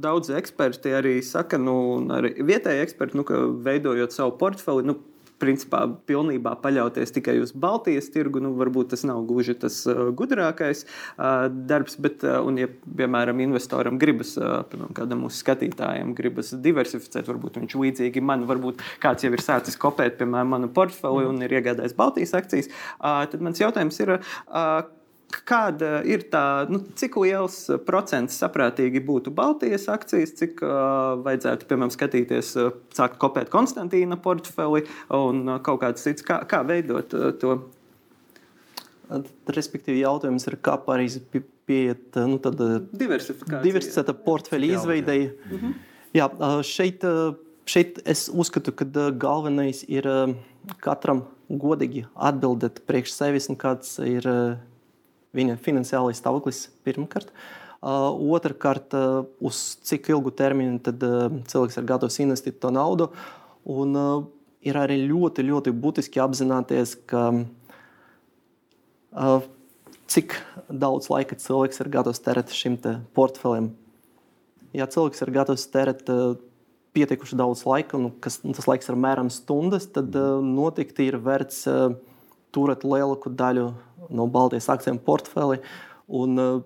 daudzi 0.02 0.34
eksperti 0.38 0.96
arī 0.98 1.14
saka, 1.22 1.60
nu, 1.62 1.76
arī 2.10 2.34
vietēji 2.42 2.82
eksperti, 2.82 3.18
nu, 3.20 3.26
ka 3.28 3.38
veidojot 3.66 4.14
savu 4.14 4.34
portfeli, 4.40 4.86
nu, 4.88 4.98
principā 5.42 5.82
pilnībā 6.06 6.54
paļauties 6.62 7.14
tikai 7.16 7.36
uz 7.42 7.52
Baltijas 7.64 8.10
tirgu, 8.14 8.42
nu, 8.44 8.52
varbūt 8.58 8.92
tas 8.92 9.02
nav 9.08 9.24
gluži 9.28 9.56
tas 9.58 9.80
gudrākais 10.18 10.84
uh, 10.86 11.48
darbs, 11.50 11.98
bet, 12.02 12.22
uh, 12.26 12.38
un, 12.46 12.60
ja, 12.62 12.70
piemēram, 12.70 13.42
investoram 13.42 13.98
gribas, 14.02 14.36
uh, 14.38 14.60
piemēram, 14.70 14.94
kādam 14.96 15.24
mūsu 15.26 15.42
skatītājam 15.42 16.14
gribas 16.18 16.54
diversificēt, 16.66 17.26
varbūt 17.30 17.58
viņš 17.62 17.78
līdzīgi 17.82 18.24
man, 18.24 18.46
varbūt 18.50 18.82
kāds 19.02 19.26
jau 19.26 19.32
ir 19.34 19.42
sācis 19.42 19.78
kopēt, 19.82 20.18
piemēram, 20.20 20.54
manu 20.56 20.72
portfeli 20.74 21.26
un 21.28 21.42
ir 21.42 21.58
iegādājis 21.58 21.98
Baltijas 21.98 22.36
akcijas, 22.38 22.70
tad 23.00 23.42
mans 23.42 23.62
jautājums 23.62 23.98
ir, 24.04 24.18
Kāda 25.32 26.02
ir 26.08 26.26
tā, 26.32 26.42
nu, 26.68 26.80
cik 26.98 27.16
liels 27.22 27.56
procents 27.86 28.36
saprātīgi 28.40 29.00
būtu 29.04 29.32
Baltijas 29.34 29.86
akcijas, 29.92 30.34
cik 30.38 30.60
uh, 30.64 31.14
vajadzētu, 31.24 31.68
piemēram, 31.70 31.92
skatīties, 31.94 32.50
uh, 32.60 32.74
sākt 32.96 33.18
kopēt 33.22 33.48
Konstantīna 33.52 34.18
portfeli 34.20 34.84
un 35.16 35.46
uh, 35.48 35.60
kaut 35.64 35.80
kāds 35.84 36.04
cits, 36.04 36.24
kā, 36.26 36.42
kā 36.48 36.62
veidot 36.68 37.16
uh, 37.16 37.30
to? 37.40 37.56
Respektīvi, 39.52 40.02
jautājums 40.04 40.46
ir, 40.48 40.56
kā 40.64 40.78
pareizi 40.80 41.20
pieiet 41.68 42.16
nu, 42.28 42.38
diversificēta 42.96 44.14
portfeļa 44.24 44.70
izveidei. 44.78 45.26
Mm 45.28 45.58
-hmm. 45.58 45.74
Jā, 46.16 46.28
šeit, 46.64 47.04
šeit 47.66 48.00
es 48.08 48.28
uzskatu, 48.32 48.72
ka 48.72 48.84
galvenais 49.10 49.84
ir 49.88 50.08
katram 50.80 51.24
godīgi 51.48 52.06
atbildēt 52.14 52.82
priekš 52.88 53.12
sevis, 53.12 53.48
kāds 53.60 53.98
ir 54.04 54.28
viņa 55.36 55.58
finansiālais 55.64 56.20
stāvoklis 56.20 56.66
pirmkārt. 56.86 57.32
Uh, 57.82 58.12
otrakārt, 58.36 58.94
uh, 58.94 59.24
uz 59.42 59.58
cik 59.82 60.12
ilgu 60.12 60.30
termiņu 60.38 60.76
tad, 60.86 61.02
uh, 61.02 61.32
cilvēks 61.50 61.80
ir 61.80 61.88
gatavs 61.88 62.20
investēt 62.22 62.60
to 62.62 62.70
naudu. 62.70 63.08
Un, 63.66 63.96
uh, 63.98 64.28
ir 64.62 64.78
arī 64.78 65.00
ļoti, 65.08 65.42
ļoti 65.48 65.72
būtiski 65.82 66.22
apzināties, 66.22 66.94
ka, 67.10 67.24
uh, 69.18 69.48
cik 70.12 70.36
daudz 70.70 71.10
laika 71.10 71.38
cilvēks 71.42 71.82
ir 71.82 71.90
gatavs 71.96 72.22
tērēt 72.22 72.54
šim 72.54 72.78
portfelim. 73.16 73.72
Ja 74.76 74.86
cilvēks 74.86 75.26
ir 75.26 75.34
gatavs 75.34 75.66
tērēt 75.74 76.06
uh, 76.12 76.38
pietiekuši 76.94 77.40
daudz 77.40 77.64
laika, 77.66 77.98
nu, 77.98 78.12
kas, 78.22 78.44
nu, 78.46 78.54
tas 78.54 78.68
laiks 78.70 78.92
ir 78.92 79.00
mēram 79.00 79.32
stundas, 79.32 79.88
tad 79.90 80.14
noteikti 80.44 81.08
ir 81.08 81.18
vērts 81.24 81.64
turēt 82.52 82.84
lielāku 82.84 83.32
daļu 83.32 83.70
no 84.10 84.26
Baltijas 84.26 84.68
akcijiem 84.72 84.98
portfeli 85.02 85.60
un 86.12 86.40
uh, 86.40 86.62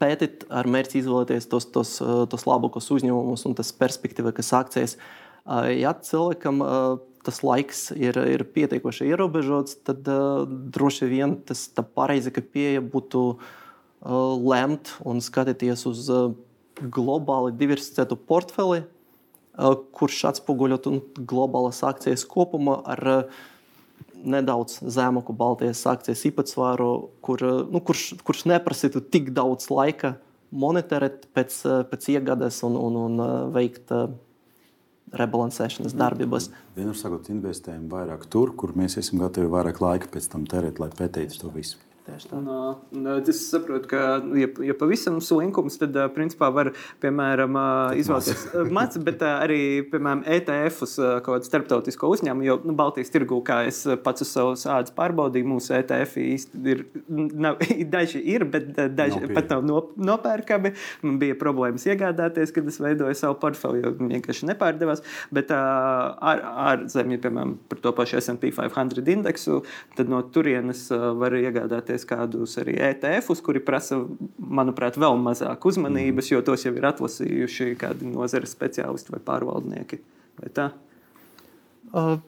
pētīt 0.00 0.46
ar 0.52 0.68
mērķi 0.70 1.00
izvēlēties 1.00 1.48
tos, 1.50 1.66
tos, 1.74 1.96
uh, 2.04 2.22
tos 2.30 2.46
labākos 2.48 2.90
uzņēmumus 2.94 3.46
un 3.48 3.56
tas 3.58 3.72
perspektīvas 3.76 4.52
akcijas. 4.60 4.96
Uh, 4.96 5.70
ja 5.74 5.94
cilvēkam 5.94 6.62
tas 7.24 7.40
laiks 7.40 7.86
ir, 7.96 8.18
ir 8.28 8.42
pietiekoši 8.52 9.06
ierobežots, 9.08 9.78
tad 9.86 10.04
droši 10.74 11.06
vien 11.08 11.38
tas 11.48 11.62
pareizākā 11.72 12.42
pieeja 12.44 12.82
būtu 12.84 13.22
lemt 14.44 14.90
un 15.08 15.22
skatīties 15.24 15.86
uz 15.88 16.10
globāli 16.92 17.54
diversificētu 17.56 18.18
portfeli, 18.28 18.82
kurš 19.96 20.18
atspoguļotu 20.34 20.92
globālas 21.24 21.80
akcijas 21.86 22.26
kopumā 22.28 22.76
ar 22.92 23.02
uh, 23.08 23.42
nedaudz 24.24 24.80
zemāku 24.82 25.34
Baltijas 25.36 25.84
akcijas 25.90 26.24
īpatsvaru, 26.30 26.90
kur, 27.24 27.44
nu, 27.70 27.80
kurš, 27.84 28.14
kurš 28.24 28.44
neprasītu 28.50 29.04
tik 29.12 29.32
daudz 29.36 29.70
laika 29.72 30.16
monitorēt 30.54 31.28
pēc, 31.34 31.56
pēc 31.90 32.10
iegādes 32.14 32.60
un, 32.66 32.78
un, 32.78 33.00
un 33.06 33.24
veikt 33.54 33.92
rebalansēšanas 35.14 35.94
darbības. 35.98 36.50
Vienmēr 36.76 36.98
sakot, 36.98 37.30
investējam 37.32 37.86
vairāk 37.92 38.26
tur, 38.30 38.54
kur 38.58 38.74
mēs 38.78 38.98
esam 39.00 39.22
gatavi 39.22 39.50
vairāk 39.50 39.80
laika 39.82 40.10
pēc 40.14 40.30
tam 40.32 40.46
tērēt, 40.50 40.80
lai 40.82 40.90
pētītu 40.94 41.42
to 41.42 41.52
visu. 41.54 41.78
Un, 42.36 42.48
un, 42.92 43.06
es 43.16 43.38
saprotu, 43.48 43.88
ka, 43.88 44.00
ja, 44.36 44.48
ja 44.60 44.74
pavisam 44.76 45.16
slinkums, 45.24 45.78
tad 45.80 45.96
principā 46.12 46.50
var, 46.52 46.68
piemēram, 47.00 47.56
izvēlēties 47.96 48.42
mats, 48.76 48.98
bet 49.00 49.24
arī, 49.24 49.60
piemēram, 49.88 50.20
ETF-us 50.36 50.98
kaut 51.24 51.38
kādu 51.38 51.48
starptautisko 51.48 52.10
uzņēmumu, 52.12 52.44
jo 52.44 52.58
nu, 52.68 52.74
Baltijas 52.76 53.12
tirgu, 53.14 53.38
kā 53.46 53.62
es 53.70 53.80
pats 54.04 54.26
uz 54.26 54.32
savas 54.34 54.66
ādas 54.68 54.92
pārbaudīju, 54.96 55.48
mūsu 55.48 55.72
ETF 55.78 56.20
īsti 56.20 56.60
ir, 56.74 56.82
nav, 57.08 57.62
daži 57.96 58.20
ir, 58.34 58.44
bet 58.52 58.68
daži 58.92 59.22
nav 59.22 59.32
pat 59.38 59.54
nav 59.54 59.64
nop, 59.64 59.96
nopērkami. 59.96 60.74
Man 61.06 61.16
bija 61.22 61.38
problēmas 61.40 61.88
iegādāties, 61.88 62.52
kad 62.54 62.68
es 62.68 62.80
veidoju 62.84 63.16
savu 63.16 63.38
portfeli, 63.40 63.80
jo 63.80 63.94
vienkārši 63.96 64.50
nepārdevās. 64.52 65.00
Bet 65.34 65.52
ārzemju, 65.54 67.16
ar, 67.16 67.24
piemēram, 67.24 67.56
par 67.72 67.80
to 67.84 67.96
pašu 67.96 68.20
S&P 68.20 68.52
500 68.52 69.08
indeksu, 69.16 69.62
tad 69.96 70.12
no 70.12 70.20
turienes 70.34 70.86
var 70.92 71.40
iegādāties 71.40 71.93
izvēlēties 71.94 72.06
kādus 72.08 72.58
arī 72.58 72.74
ETF-us, 72.78 73.40
kuri 73.42 73.62
prasa, 73.62 74.04
manuprāt, 74.38 74.96
vēl 74.98 75.16
mazāk 75.18 75.64
uzmanības, 75.64 76.30
jo 76.30 76.42
tos 76.42 76.64
jau 76.64 76.74
ir 76.74 76.84
atlasījuši 76.84 77.76
kādi 77.78 78.10
nozares 78.10 78.52
speciālisti 78.52 79.12
vai 79.12 79.20
pārvaldnieki. 79.20 80.00
Vai 80.40 80.50
tā? 80.50 80.72
Uh, 81.94 82.18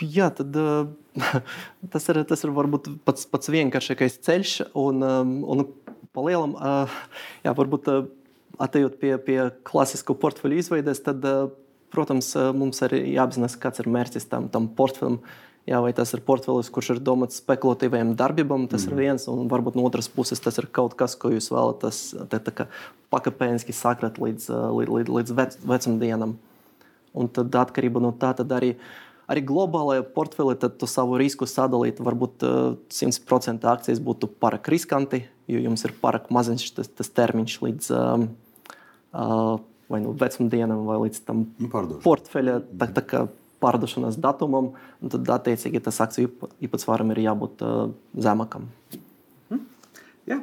jā, 0.00 0.30
tad, 0.30 0.56
uh, 0.56 0.88
tas, 1.92 2.08
ir, 2.08 2.24
tas 2.24 2.44
ir 2.44 2.52
varbūt 2.52 2.88
pats, 3.04 3.26
pats 3.26 3.52
vienkāršākais 3.52 4.20
ceļš. 4.24 4.72
Un, 4.74 5.02
um, 5.02 5.36
un 5.44 5.66
palielam, 6.12 6.56
uh, 6.56 6.88
jā, 7.44 7.52
varbūt 7.52 7.92
uh, 7.92 8.06
atejot 8.58 8.98
pie, 9.00 9.16
pie 9.18 9.40
klasisko 9.64 10.16
portfeļu 10.16 10.60
izveides, 10.60 11.02
tad, 11.04 11.24
uh, 11.24 11.50
protams, 11.92 12.32
uh, 12.36 12.52
mums 12.56 12.80
arī 12.84 13.04
jāapzinās, 13.12 13.58
kāds 13.60 13.82
ir 13.82 13.92
mērķis 13.92 14.30
tam, 14.32 14.48
tam 14.52 14.70
portfelim. 14.76 15.20
Uh, 15.20 15.51
Jā, 15.62 15.78
vai 15.78 15.92
tas 15.94 16.10
ir 16.10 16.24
portfelis, 16.26 16.72
kurš 16.74 16.96
ir 16.96 17.00
domāts 17.06 17.38
spekulatīviem 17.38 18.16
darbībām, 18.18 18.64
tas 18.70 18.82
mm. 18.82 18.90
ir 18.90 18.98
viens, 18.98 19.26
un 19.30 19.46
varbūt 19.50 19.76
no 19.78 19.84
otras 19.86 20.08
puses 20.10 20.42
tas 20.42 20.56
ir 20.58 20.66
kaut 20.74 20.96
kas, 20.98 21.14
ko 21.14 21.30
jūs 21.30 21.52
vēlaties 21.54 22.00
pakāpeniski 23.12 23.74
sakrat 23.76 24.18
līdz, 24.18 24.48
līdz, 24.50 24.90
līdz, 24.96 25.12
līdz 25.18 25.34
vec, 25.38 25.54
vecumdienam. 25.62 26.34
Un 27.14 27.28
tad 27.30 27.54
atkarībā 27.60 28.02
no 28.02 28.10
tā, 28.18 28.32
arī, 28.56 28.72
arī 29.30 29.44
globālajā 29.46 30.02
portfelī 30.16 30.56
tu 30.58 30.88
savu 30.90 31.20
risku 31.20 31.46
sadalīt. 31.46 32.00
Varbūt 32.02 32.42
100% 32.90 33.68
akcijas 33.70 34.00
būtu 34.02 34.32
pārāk 34.42 34.66
riskanti, 34.72 35.22
jo 35.46 35.60
jums 35.62 35.86
ir 35.86 35.94
pārāk 36.02 36.26
maziņš 36.34 36.72
tas, 36.80 36.90
tas 36.90 37.12
termiņš 37.20 37.54
līdz 37.62 37.92
um, 38.00 38.26
uh, 39.14 39.60
vai 39.92 40.02
nu 40.02 40.16
vecumdienam, 40.18 40.82
vai 40.88 40.98
līdz 41.04 41.22
tam 41.28 41.44
nu, 41.60 41.70
portfeļa. 42.02 42.58
Tā, 42.80 42.90
tā 42.98 43.06
kā 43.06 43.22
pārdošanas 43.62 44.18
datumam, 44.22 44.72
tad 45.14 45.30
attiecīgi 45.38 45.82
tas 45.86 46.00
akciju 46.04 46.50
īpatsvaram 46.66 47.14
ir 47.14 47.22
jābūt 47.24 47.64
uh, 47.66 47.84
zemākam. 48.18 48.68
Hmm? 49.50 49.64
Jā. 50.28 50.42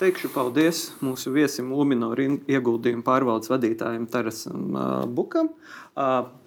Teikšu 0.00 0.30
paldies 0.32 0.78
mūsu 1.04 1.28
viesim 1.34 1.74
Luminoru 1.76 2.38
ieguldījumu 2.48 3.02
pārvaldes 3.04 3.50
vadītājiem 3.52 4.06
Tarasam 4.08 4.72
Bukam. 5.12 5.50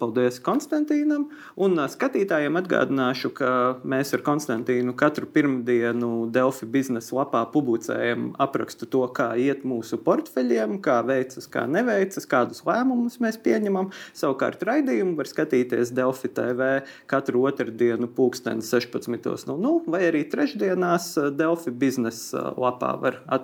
Paldies 0.00 0.40
Konstantīnam. 0.42 1.28
Un 1.62 1.78
skatītājiem 1.92 2.56
atgādināšu, 2.58 3.30
ka 3.36 3.50
mēs 3.86 4.10
ar 4.16 4.24
Konstantīnu 4.26 4.96
katru 4.98 5.28
pirmdienu 5.30 6.24
Delfi 6.34 6.66
biznesa 6.66 7.14
lapā 7.20 7.44
publicējam 7.52 8.32
aprakstu 8.42 8.88
to, 8.90 9.04
kā 9.14 9.28
iet 9.38 9.62
mūsu 9.62 10.00
portfeļiem, 10.02 10.80
kā 10.82 10.98
veicas, 11.06 11.46
kā 11.46 11.62
neveicas, 11.70 12.26
kādus 12.26 12.64
lēmumus 12.66 13.20
mēs 13.22 13.38
pieņemam. 13.44 13.92
Savukārt 14.18 14.66
raidījumu 14.66 15.14
var 15.20 15.30
skatīties 15.30 15.94
Delfi 15.94 16.32
TV 16.34 16.72
katru 17.06 17.46
otrdienu 17.46 18.10
pulksteni 18.10 18.66
16.00 18.66 19.94
vai 19.94 20.02
arī 20.10 20.26
trešdienās 20.34 21.12
Delfi 21.38 21.70
biznesa 21.70 22.48
lapā 22.58 22.96
var 22.98 23.22
atrast 23.28 23.43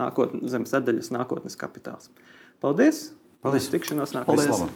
nākotnes, 0.00 0.50
zem 0.52 0.66
sadaļas 0.68 1.12
nākotnes 1.14 1.58
kapitāls. 1.60 2.10
Paldies! 2.62 3.10
Paldies! 3.44 3.70
Tikšanos 3.72 4.16
nākamajā. 4.16 4.68